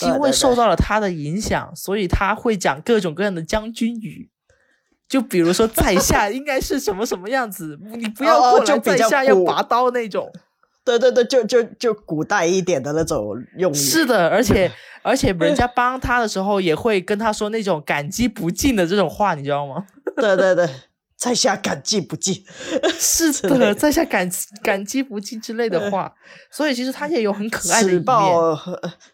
[0.00, 4.30] 因为受到了他的影响，所以他会讲各种各样的将军语。
[5.08, 10.30] 就比如说 在下应该是什么什么样子，你不要哦过来，比较在下要拔刀那种。
[10.84, 13.74] 对对对，就就就古代一点的那种用语。
[13.74, 14.70] 是的，而且
[15.02, 19.84] 而且人家帮他的时候也会跟他说那种感激不尽的这种话，你知道吗？
[20.16, 20.68] 对对对，
[21.16, 22.44] 在下感激不尽。
[23.00, 24.30] 是的，在下感
[24.62, 26.14] 感激不尽之类的话。
[26.52, 28.00] 所以其实他也有很可爱的一面。
[28.00, 28.58] 此报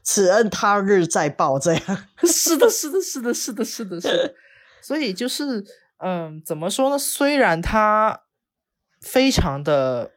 [0.02, 1.82] 此恩他日再报，这样。
[2.24, 4.34] 是的，是的，是的，是的，是的，是的。
[4.82, 5.64] 所以就是
[6.02, 6.98] 嗯，怎么说呢？
[6.98, 8.24] 虽然他
[9.00, 10.12] 非常的。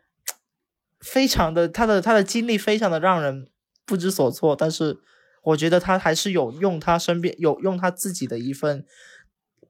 [1.01, 3.47] 非常的，他的他的经历非常的让人
[3.85, 4.97] 不知所措，但是
[5.43, 8.83] 我觉得他还是有用他身边有用他自己的一份，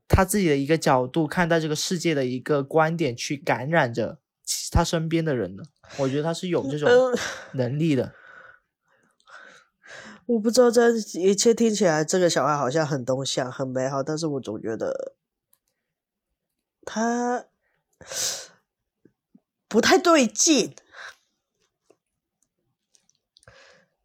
[0.08, 4.20] 他自己的一个角度看待这个世界的一个观点去感染着
[4.72, 5.64] 他身边的人的，
[5.98, 6.90] 我觉得他是有这种
[7.52, 8.14] 能力的。
[10.28, 15.16] 我不知道这一切听起来，这个小孩好像很东向很美好，但是我总觉得
[16.86, 17.46] 他
[19.68, 20.74] 不太对劲。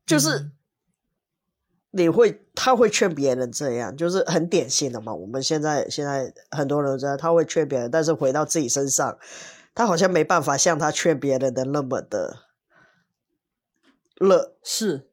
[0.05, 0.51] 就是
[1.93, 5.15] 你会，他会劝别人这样，就是很典型的嘛。
[5.15, 9.17] 我们现在现在很多人这样，他会劝别人，但是回到自己身上，
[9.73, 12.39] 他好像没办法像他劝别人的那么的
[14.17, 15.09] 乐，是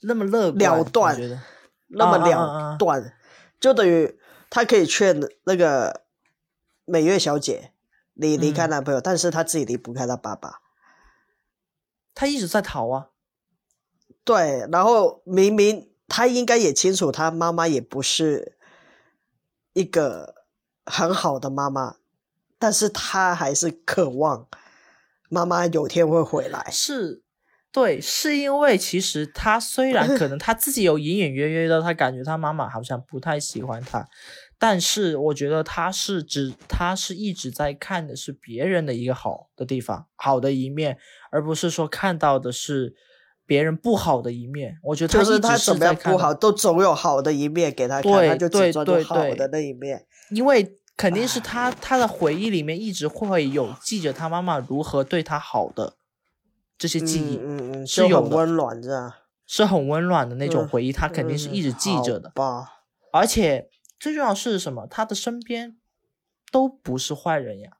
[0.00, 1.16] 那么乐了断，
[1.86, 3.16] 那么了断，
[3.60, 6.02] 就等于他可以劝那个
[6.90, 7.72] 美月小姐
[8.14, 10.60] 离离开男朋友，但是她自己离不开她爸爸，
[12.14, 13.10] 她一直在逃啊。
[14.24, 18.58] 对，然后明明她应该也清楚，她妈妈也不是
[19.72, 20.34] 一个
[20.84, 21.96] 很好的妈妈，
[22.58, 24.48] 但是她还是渴望
[25.28, 26.68] 妈妈有天会回来。
[26.70, 27.22] 是，
[27.72, 34.08] 对，是因为其实他虽然可能他自己有隐隐约约的，他感觉他妈妈好像不太喜欢他，
[34.60, 40.96] 但是我觉得他是指他是一直在看的是别人的一个好的地方，好的一面，
[41.32, 42.94] 而不是说看到的是。
[43.46, 50.06] 别人不好的一面，我觉得就是他怎么样不好，都总有好的一面给他看，他就只专注好的那一面。
[50.30, 55.94] 因为肯定是他他的回忆里面一直会有记着他妈妈如何对他好的
[56.78, 59.14] 这些记忆，嗯嗯，是有温暖的，
[59.48, 62.30] 是很温暖的那种回忆，他肯定是一直记着的。
[62.30, 62.68] 吧，
[63.12, 63.68] 而且
[64.00, 64.88] 最重要是什么？
[64.88, 65.76] 他的身边
[66.50, 67.70] 都不是坏人呀，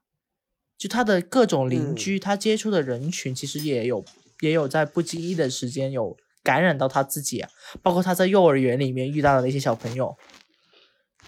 [0.77, 4.05] 就他的各种邻居，他接触的人群其实也有。
[4.41, 7.49] 也有在不经意的时间有感染到他自己啊，
[7.83, 10.17] 包括他在幼儿园里面遇到的那些小朋友，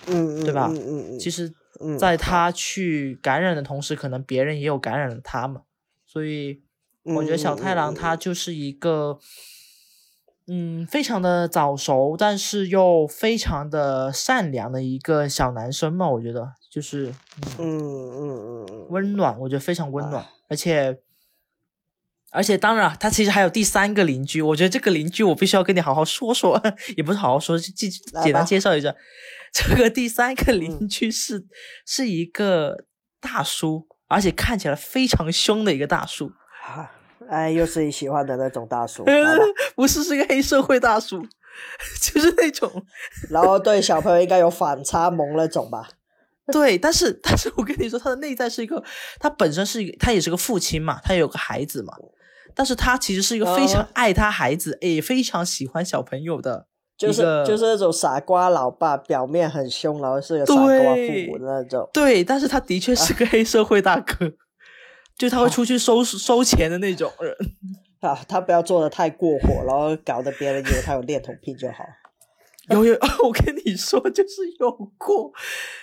[0.07, 0.67] 嗯，对吧？
[0.71, 1.19] 嗯嗯嗯。
[1.19, 1.53] 其实，
[1.99, 5.61] 在他去感染的同时，可能别人也有感染了他嘛。
[6.07, 6.63] 所以，
[7.03, 9.19] 我觉得小太郎他就是一个，
[10.47, 16.09] 嗯，非常的早熟，但是又非常的善良的一个小男生嘛。
[16.09, 17.13] 我觉得就是，
[17.57, 20.99] 嗯嗯嗯，温暖，我觉得非常温暖，而且。
[22.35, 24.41] 而且当然，他其实还有第三个邻居。
[24.41, 26.59] 我觉得这个邻居我必须要跟你好好说说，
[26.97, 27.87] 也不是好好说，简
[28.23, 28.91] 简单介绍一下。
[29.53, 31.45] 这个第三个邻居是
[31.85, 32.85] 是一个
[33.21, 36.31] 大叔，而且看起来非常凶的一个大叔。
[37.29, 39.03] 哎，又是你喜欢的那种大叔？
[39.75, 41.21] 不是，是个黑社会大叔，
[42.01, 42.71] 就是那种。
[43.29, 45.87] 然后对小朋友应该有反差萌那种吧？
[46.51, 48.83] 对，但是但是我跟你说，他的内在是一个，
[49.19, 51.93] 他本身是他也是个父亲嘛，他有个孩子嘛。
[52.55, 61.89] 但是他其实是一个非常爱他孩子，也非常喜欢小朋友的，就是就是那种傻瓜老爸，表面很凶，然后是个傻瓜父母的那种。
[61.91, 64.31] 对，但是他的确是个黑社会大哥，
[65.17, 67.35] 就他会出去收收钱的那种人。
[68.01, 71.85] 啊，他不要做的太过火，然后搞得别人以为他有恋童癖就好。
[72.69, 75.31] 有有， 我跟你说，就是有过，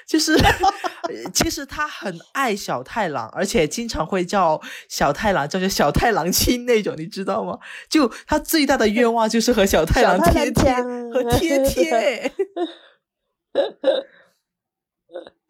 [0.07, 0.35] 就是
[1.33, 7.59] 其实他很爱小太郎，而且经常会叫小太郎叫做小太郎亲那种，你知道吗？
[7.89, 12.33] 就他最大的愿望就是和小太郎贴贴和贴贴，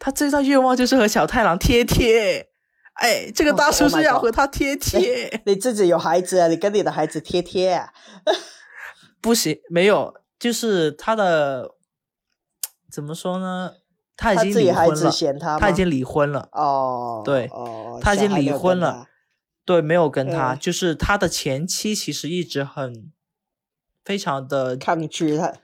[0.01, 2.50] 他最大愿望就是和小太郎贴贴。
[3.01, 5.41] 哎，这个大叔是要和他贴贴。
[5.47, 6.49] 你自己有孩子啊？
[6.49, 7.93] 你跟你的孩子贴贴啊？
[9.23, 10.15] 不行，没有。
[10.39, 11.75] 就是他的
[12.91, 13.73] 怎么说呢？
[14.17, 15.59] 他已经离婚了。
[15.59, 16.49] 他已经离婚了。
[16.53, 17.51] 哦，对，
[18.03, 19.07] 他已经离婚了。
[19.65, 20.55] 对，没有跟他。
[20.55, 23.11] 就是他的前妻其实一直很
[24.05, 25.55] 非常的抗拒他，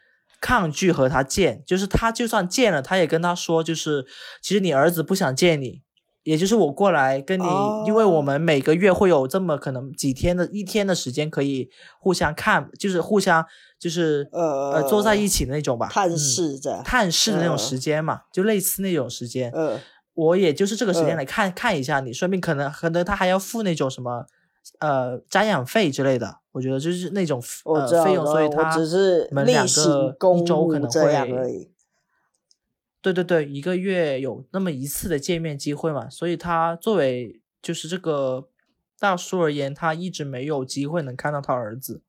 [0.41, 1.63] 抗拒和他见。
[1.67, 4.07] 就是他就算见了，他也跟他说，就是
[4.41, 5.83] 其实你儿子不想见你。
[6.27, 7.45] 也就是我过来跟你，
[7.87, 11.71] 因为我们每个月会有这么可能几天的一天的时间可以
[12.01, 13.47] 互相看，就是互相
[13.79, 19.53] 就是呃呃坐在一起的那种吧，探视的探视的那种时间嘛，就类似那种时间。
[19.55, 19.79] 嗯，
[20.15, 24.27] 我也就是这个时间来看看一下你，说明可能可能他还要付那种什么
[24.81, 31.71] 呃瞻仰费之类的，我觉得就是那种呃费用，所以他只是例们两行个公一周可能务这样会而已。
[33.07, 38.49] 对对对，一个月有那么一次的见面机会嘛，所以他作为就是这个
[38.99, 42.03] 大叔而言，他一直没有机会能看到他儿子。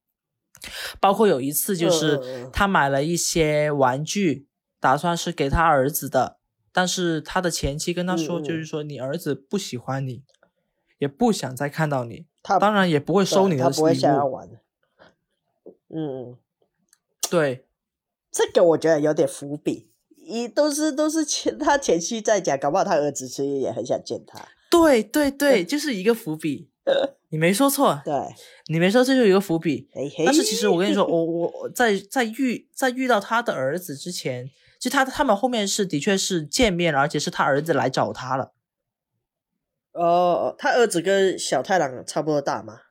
[0.99, 4.47] 包括有一次，就是嗯他买了一些玩具，
[4.79, 6.39] 打算是给他儿子的，
[6.71, 10.23] 但是他的前妻跟他说，就是说你儿子不喜欢你，
[10.97, 14.01] 也不想再看到你，他当然也不会收你的他不会礼物。
[14.01, 14.49] 想要玩。
[15.89, 16.37] 嗯，嗯，
[17.29, 17.67] 对，
[18.31, 19.86] 这个我觉得有点伏笔，
[20.27, 24.39] 一都是都是前他前妻在讲，搞不好他儿子其实也很想见他。
[24.69, 26.69] 对对对，就是一个伏笔，
[27.29, 28.13] 你没说错，对，
[28.67, 29.87] 你没说这就是一个伏笔。
[29.93, 30.25] 嘿嘿。
[30.25, 38.51] 但是其实我跟你说， 我我我在在遇在遇到他的儿子之前，就他他们后面是的确是见面了，而且是他儿子来找他了，
[39.93, 42.81] 哦，他儿子跟小太郎差不多大嘛？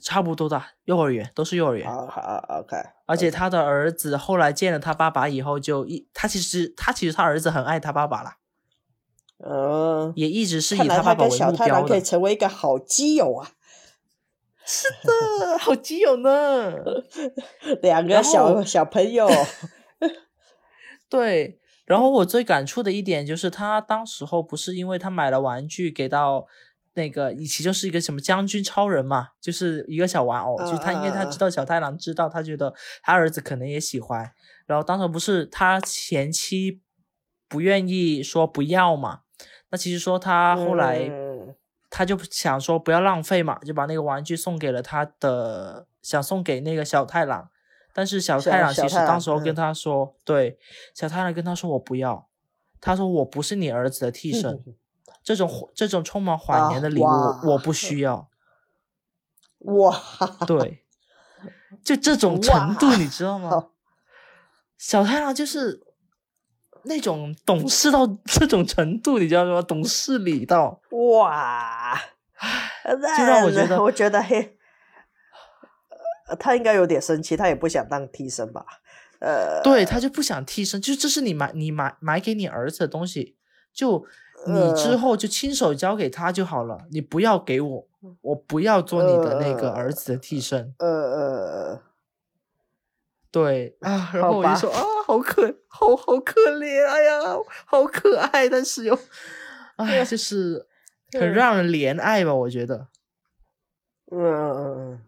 [0.00, 1.86] 差不多的，幼儿园都是幼儿园。
[1.86, 2.76] 好好，OK。
[3.06, 8.36] 而且他的儿子后来见了他爸爸以后，就一他其实他其实他儿子很爱他爸爸啦，
[9.44, 12.00] 嗯，也一直是以他爸爸为他跟小目标太郎可以。
[12.00, 13.50] 成为一个好基友啊，
[14.64, 16.72] 是的，好基友呢。
[17.82, 19.28] 两个小小朋友。
[21.10, 26.46] 对，然后我最感触的一点就是，他当时候不是因为他买了玩具给到
[26.94, 34.32] 那个，以其就是一个什么将军超人嘛，就是一个小玩偶，就是他因为他知道小太郎知道，他觉得他儿子可能也喜欢，
[34.66, 36.80] 然后当时不是他前妻
[37.48, 39.20] 不愿意说不要嘛，
[39.70, 41.08] 那其实说他后来。
[41.08, 41.54] 嗯
[41.92, 47.50] 他就想说不要浪费嘛，就把那个玩具送给了他的，想送给那个小太郎。
[47.92, 50.56] 但是小小太郎其实当时候跟嗯他说，对，
[50.94, 52.28] 小太郎跟他说我不要，
[52.80, 54.62] 他说我不是你儿子的替身，
[55.30, 58.28] 这种这种充满谎言的礼物、啊我不需要。
[59.62, 59.96] 哇，
[60.44, 60.82] 对，
[61.84, 63.68] 就这种程度你知道吗？
[64.76, 65.80] 小太郎就是
[66.82, 69.62] 那种懂事到 这种程度，你知道吗？
[69.62, 70.80] 懂事理到。
[70.90, 71.96] 哇，
[73.16, 74.58] 就让我觉得我觉得嘿，
[76.28, 78.66] 呃他应该有点生气，他也不想当替身吧？
[79.20, 83.36] 呃，对他就不想替身，就这是你买你买买给你儿子的东西，
[83.72, 84.04] 就
[84.46, 87.88] 你之呃后就亲手交给他就好了，你不要给我，
[88.22, 90.74] 我不要做你的那个儿子的替身。
[90.78, 91.82] 呃呃，
[93.30, 97.20] 对啊，然后我就说啊，好可好好可怜，哎呀，
[97.66, 98.98] 好可爱，但是又，
[99.76, 100.66] 哎， 就是
[101.12, 102.88] 很嗯让人怜爱吧，我觉得。
[104.10, 105.00] 嗯嗯嗯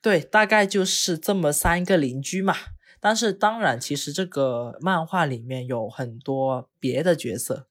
[0.00, 2.54] 对，大概就是这么三个邻居嘛。
[3.00, 7.66] 但是当然，其实这个漫画里面有很多别的角色，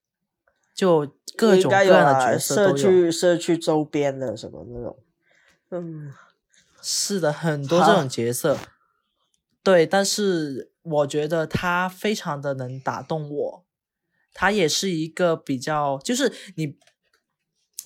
[0.75, 2.77] 就各种各样的角色社都有。
[2.77, 4.99] 区社区周边的什么那种，
[5.71, 6.13] 嗯，
[6.81, 8.59] 是的，很多这种角色。
[9.63, 13.65] 对，但是我觉得他非常的能打动我。
[14.37, 16.77] 他也是一个比较，就是你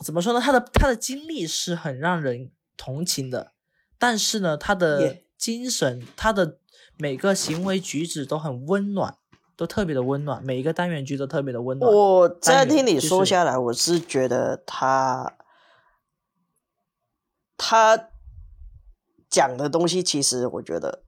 [0.03, 0.41] 怎么说呢？
[0.41, 3.53] 他的他的经历是很让人同情的，
[3.99, 6.57] 但是呢，他的精神，他的
[6.97, 9.15] 每个行为举止都很温暖，
[9.59, 11.93] 都特别的温暖，每一个单元剧都特别的温暖。
[11.93, 15.35] 我这样听你就是说下来，我是觉得他
[17.57, 18.07] 他
[19.29, 21.03] 讲的东西，其实我觉得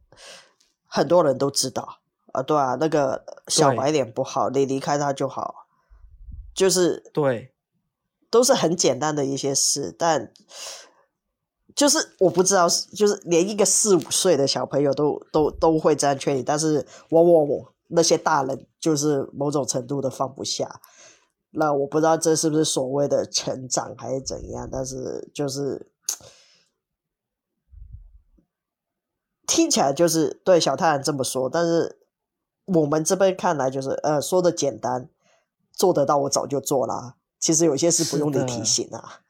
[0.85, 1.99] 很多人都知道
[2.33, 5.67] 啊，对啊，那个小白脸不好，你离开他就好，
[6.53, 7.53] 就是对，
[8.29, 10.33] 都是很简单的一些事，但
[11.73, 20.79] 就是我不知道，就是连一个四五岁的小朋友都都都会这样劝你，但是我我我那些大人就是某种程度的放不下。
[21.51, 25.91] 那我不知道这是不是所谓的成长还是怎样，但是就是
[29.45, 31.99] 听起来就是对小太阳这么说，但是
[32.65, 35.09] 我们这边看来就是呃说的简单，
[35.73, 37.17] 做得到我早就做啦。
[37.37, 39.21] 其实有些事不用你提醒啊。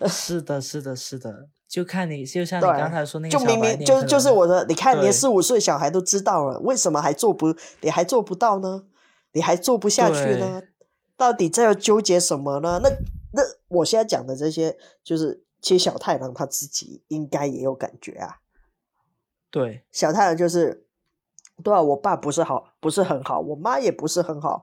[0.06, 8.86] 是的，是的，是的，就看你，就像你对，刚才说那个就明明就就是我的，你看连四五岁小孩都知道了，为什么还做不，你还做不到呢？
[9.32, 10.62] 你还做不下去呢？
[11.16, 12.80] 到底在纠结什么呢？
[12.82, 12.88] 那
[13.32, 18.38] 那我现在讲的这些，就是其实小太郎他自己应该也有感觉啊。
[19.50, 20.86] 对，小太阳就是，
[21.62, 24.62] 对啊，我爸不是好，不是很好，我妈也不是很好，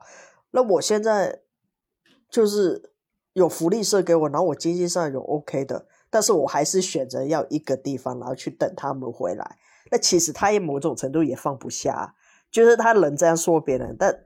[0.50, 1.42] 那我现在
[2.28, 2.90] 就是
[3.32, 9.58] 有福利社给我，然后我经济上有 OK 的，但是我还是选择要一个地方，然后去等他们回来。
[9.90, 12.14] 那其实他也某种程度也放不下，
[12.50, 14.24] 就是他能这样说别人，但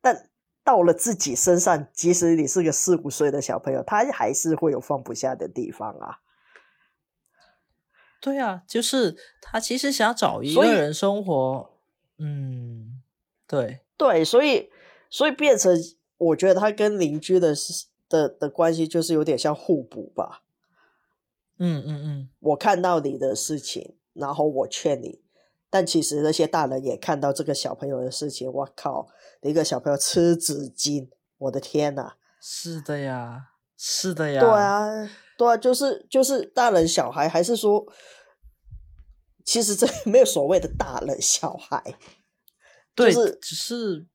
[0.00, 0.28] 但
[0.62, 6.18] 到了自己身上，即使你是个四五岁的小朋友，他还是会有放不下的地方啊。
[8.20, 11.70] 对啊，就是他其实想找一个人生活，
[12.18, 13.00] 嗯，
[13.46, 14.70] 对，对，所以
[15.08, 15.72] 所以变成
[16.18, 17.54] 我觉得他跟邻居的
[18.08, 20.42] 的的关系就是有点像互补吧。
[21.58, 25.22] 嗯嗯嗯，我看到你的事情，然后我劝你，
[25.70, 28.50] 但其实那些大人也看到这个小朋友的事情。
[28.50, 29.08] 我靠，
[29.42, 32.12] 一个小朋友吃纸巾，我的天呐！
[32.40, 37.84] 是的呀，是的呀，对，啊，对啊，就是就是大人小孩，还是说，
[39.44, 41.96] 其实这没有所谓的大人小孩，
[42.94, 44.06] 对，就是只是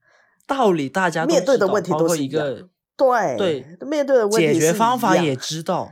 [0.47, 5.91] 道理大家面对的问题都一是一个对对面对的问题解决方法也知道，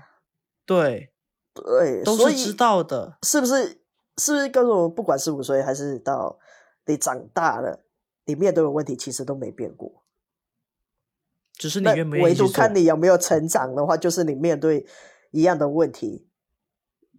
[0.65, 1.10] 对，
[1.53, 3.79] 对，都是知道的，是不是？
[4.17, 6.37] 是不是告诉我们，不管是五岁还是到
[6.85, 7.83] 你长大了，
[8.25, 10.03] 你面对的问题其实都没变过。
[11.53, 14.85] 只是你那愿不愿意唯独看你有没有成长的话，就是你面对
[15.31, 16.27] 一样的问题，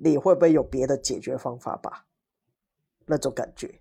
[0.01, 2.07] 你会不会有别的解决方法吧？
[3.07, 3.81] 那种感觉。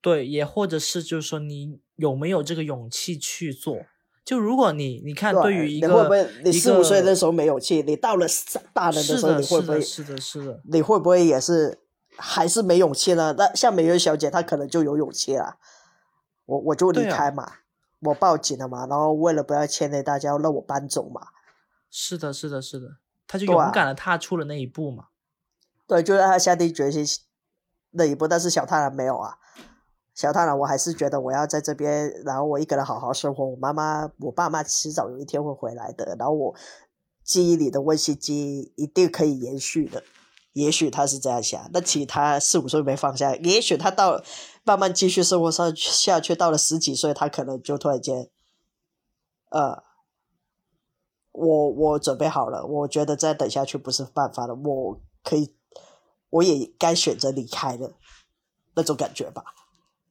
[0.00, 3.78] 对，也或者是就是说你有没有这个勇气去做？
[4.26, 8.26] 就如果你你看，对于一个你会不会你四五岁个的时候没勇气，你到了
[8.72, 11.78] 大人的时候，你会不会是的，是的，你会不会也是
[12.16, 13.36] 还是没勇气呢？
[13.38, 15.58] 那像美月小姐，她可能就有勇气了。
[16.44, 17.52] 我我就离开嘛，
[18.00, 21.28] 我报警了嘛，然后为了不要牵累大家，让我搬走嘛。
[21.88, 22.96] 是的，是的，是的，
[23.28, 25.04] 她就勇敢的踏出了那一步嘛。
[25.86, 27.06] 对，就让她下定决心
[27.92, 29.38] 那一步，但是小太郎没有啊。
[30.16, 33.44] 小太郎，我还是觉得我要在这边，然后我一个人好好生活。
[33.44, 36.54] 我妈妈、我爸妈迟早有一天会回来的，然后我
[37.22, 40.02] 记忆里的温馨记忆一定可以延续的。
[40.54, 44.22] 也许他是这样想，那其他四五岁没放下，也许他到
[44.64, 48.30] 慢慢继续生活上下去，到了十几岁，他可能就突然间，
[49.50, 49.82] 呃，
[51.32, 55.54] 我我准备好了，我觉得再等下去不是办法了，我可以，
[56.30, 57.92] 我也该选择离开了，
[58.74, 59.44] 那种感觉吧。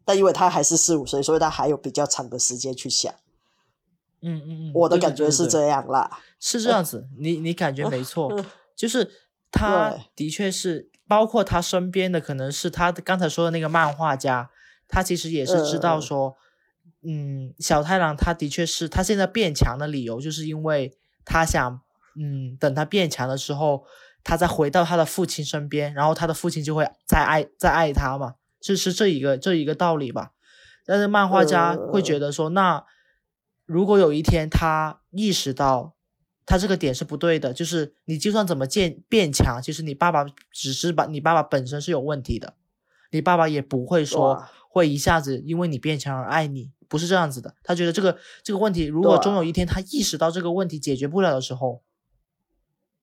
[0.06, 3.14] 但因为他还是四五岁，所以他还有比较长的时间去想。
[4.22, 6.20] 嗯嗯嗯，我的感觉是这样啦。
[6.40, 8.32] 是这样 子，你你感觉没错，
[8.76, 9.12] 就是
[9.52, 14.50] 他的确是，包括他身边的，可能是他刚才说的那个漫画家，
[14.88, 16.36] 他其实也是知道说，
[17.04, 21.82] 嗯，小太郎他的确是他现在变强的理由，就是因为他想，
[22.16, 23.86] 嗯，等他变强的时候，
[24.24, 28.36] 他再回到他的父亲身边，然后他的父亲就会再爱再爱他嘛，
[28.66, 30.32] 就是这一个这一个道理吧。
[30.86, 32.84] 但是漫画家会觉得说，那
[33.68, 35.94] 如果有一天他意识到
[36.48, 42.56] 他这个点是不对的，就是你就算怎么变变强，其实你爸爸只是把你爸爸本身是有问题的，
[43.12, 47.54] 你爸爸也不会说会一下子因为你变强而爱你，不是这样子的。
[47.64, 51.84] 他觉得这个这个问题，如果终有一天他意识到这个问题解决不了的时候，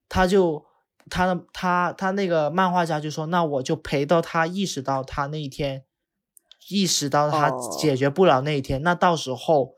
[0.09, 0.67] 他就
[1.11, 5.85] 他的他他那个漫画家就说，那我就陪到他意识到他那一天，
[6.69, 9.75] 意识到他哦解决不了那一天，那到时候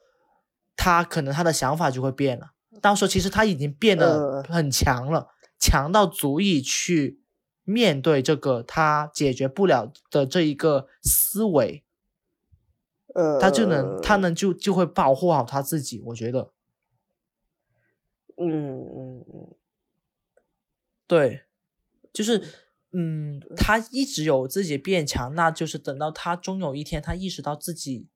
[0.76, 2.52] 他可能他的想法就会变了。
[2.80, 7.20] 到时候其实他已经变得呃很强了，强到足以去
[7.62, 11.84] 面对这个他解决不了的这一个思维，
[13.14, 16.02] 呃，他就能他能就就会保护好他自己。
[16.06, 16.50] 我觉得，
[18.36, 19.53] 嗯嗯嗯，
[21.14, 21.42] 对，
[22.12, 22.42] 就是
[22.90, 28.08] 嗯，他一直有自己变强，那就是等到他终有一天他意识到自己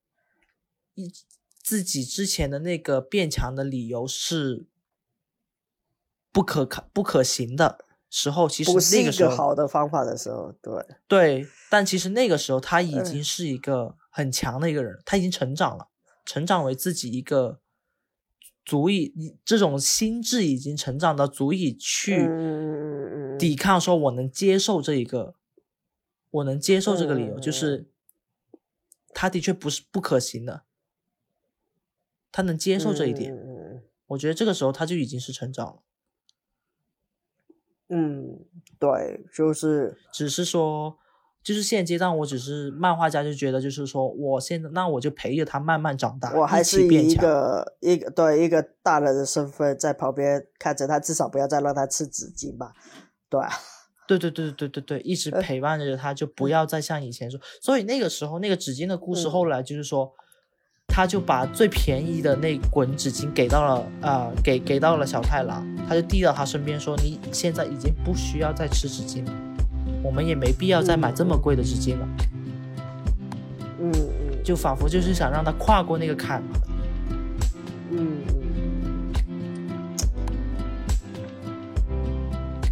[0.94, 1.12] 一
[1.62, 4.66] 自己之前的那个变强的理由是
[6.32, 13.04] 不可靠不可行的时候，其实那个时候个好的方法的时候，对，对，但其实那个时候他已嗯。
[13.04, 15.88] 经是一个很强的一个人，他已经成长了，
[16.24, 17.60] 成长为自己一个
[18.64, 19.12] 足以
[19.44, 22.26] 这种心智已经成长到足以去
[23.38, 25.34] 抵抗，说我能接受这一个，
[26.30, 27.86] 我能接受这个理由，就嗯是
[29.14, 30.62] 他的确不是不可行的，
[32.32, 33.34] 他能接受这一点，
[34.08, 35.82] 我觉得这个时候他就已经是成长了，
[37.88, 38.44] 嗯，
[38.78, 40.98] 对，就是只是说。
[41.40, 47.14] 就是现阶段，我只是漫画家，就觉得就是说，我现在那我就陪着他慢慢长大，我还是以一。
[47.14, 52.74] 个一个对一个大人的身份在旁边看着他，至少不要再让他吃纸巾吧，
[53.30, 53.50] 对 啊，
[54.06, 57.38] 对对对对对对，一直呃陪伴着他，就不要再像以前说。
[57.60, 60.12] 所以那个时候，那个纸巾的故事嗯后来就是说，
[60.86, 69.32] 他就把最便宜的那滚纸巾给到了呃，给给到了小太郎，他就递到他身边说：“你现在已经不需要再吃纸巾了，
[70.02, 72.08] 我们也没必要再买这么贵的纸巾了。
[73.80, 76.58] 嗯嗯就仿佛就是想让他跨过那个坎嘛。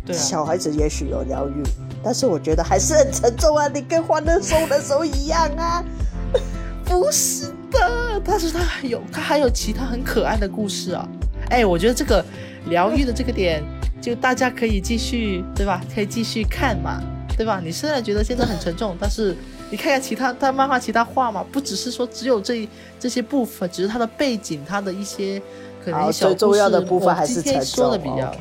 [0.07, 1.62] 对啊，小孩子也许有疗愈，
[2.02, 5.84] 但是我觉得还是很沉重啊，你跟《欢乐颂》的时候一样啊。
[6.86, 11.07] 不是的，但是它还有，它还有其他很可爱的故事啊。
[11.50, 12.24] 哎，我觉得这个
[12.68, 13.61] 疗愈的这个点，
[14.00, 15.82] 就大家可以继续，对吧？
[15.92, 17.02] 可以继续看嘛，
[17.36, 17.61] 对吧？
[17.62, 19.36] 你虽然觉得现在很沉重，但是
[19.68, 22.68] 你看看其他他漫画其他画嘛，不只是说只有这
[23.00, 25.42] 这些部分，只是它的背景，它的一些
[25.84, 28.32] 可能小最重要的部分还是沉重的比较。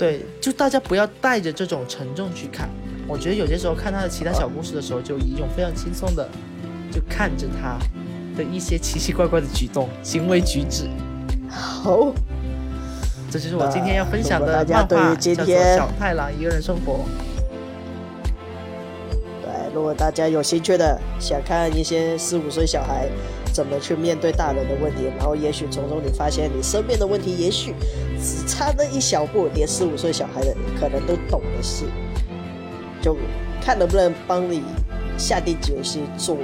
[0.00, 2.70] 对，就大家不要带着这种沉重去看。
[3.06, 6.26] 我觉得有些时候看他的其他小故事的时候，就以一种非常轻松的，
[6.90, 7.76] 就看着他
[8.34, 10.88] 的一些奇奇怪怪的举动、行为举止。
[11.50, 12.14] 好，
[13.30, 15.44] 这就是我今天要分享的漫画，叫做
[15.76, 16.94] 《小太郎一个人生活》。
[19.42, 23.06] 对，如果大家有兴趣的，想看一些四五岁小孩
[23.52, 27.74] 怎么去面对大人的问题，然后也许从中你发现你身边的问题，也许
[28.18, 31.84] 只差那一小步，连十五岁小孩的可能都懂的事。
[33.02, 33.16] 就
[33.62, 34.62] 看能不能帮你
[35.16, 36.36] 下定决心做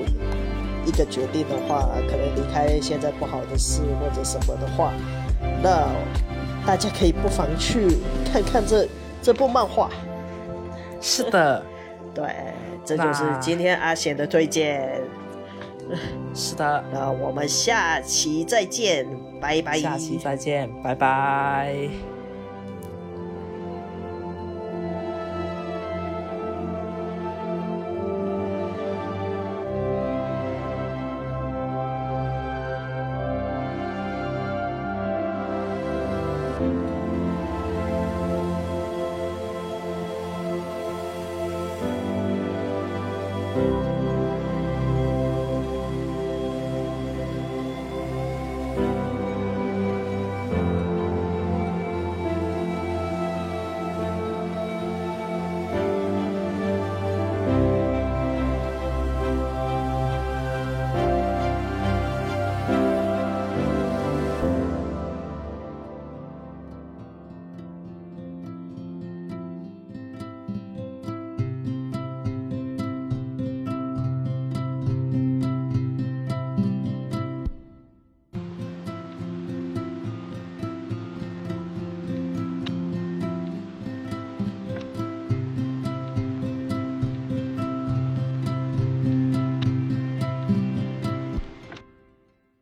[0.87, 4.93] 一个决定的话，可能离开现在不好的事或者什么的话，
[5.63, 5.87] 那
[6.67, 7.89] 大家可以不妨去
[8.33, 8.89] 看看这
[9.23, 9.91] 这部漫画。
[11.01, 11.63] 是的，
[12.15, 12.25] 对，
[12.85, 15.01] 这就是今天阿贤的推荐。
[16.35, 19.07] 是的，那我们下期再见，
[19.41, 19.79] 拜拜。
[19.79, 22.16] 下期再见，拜拜。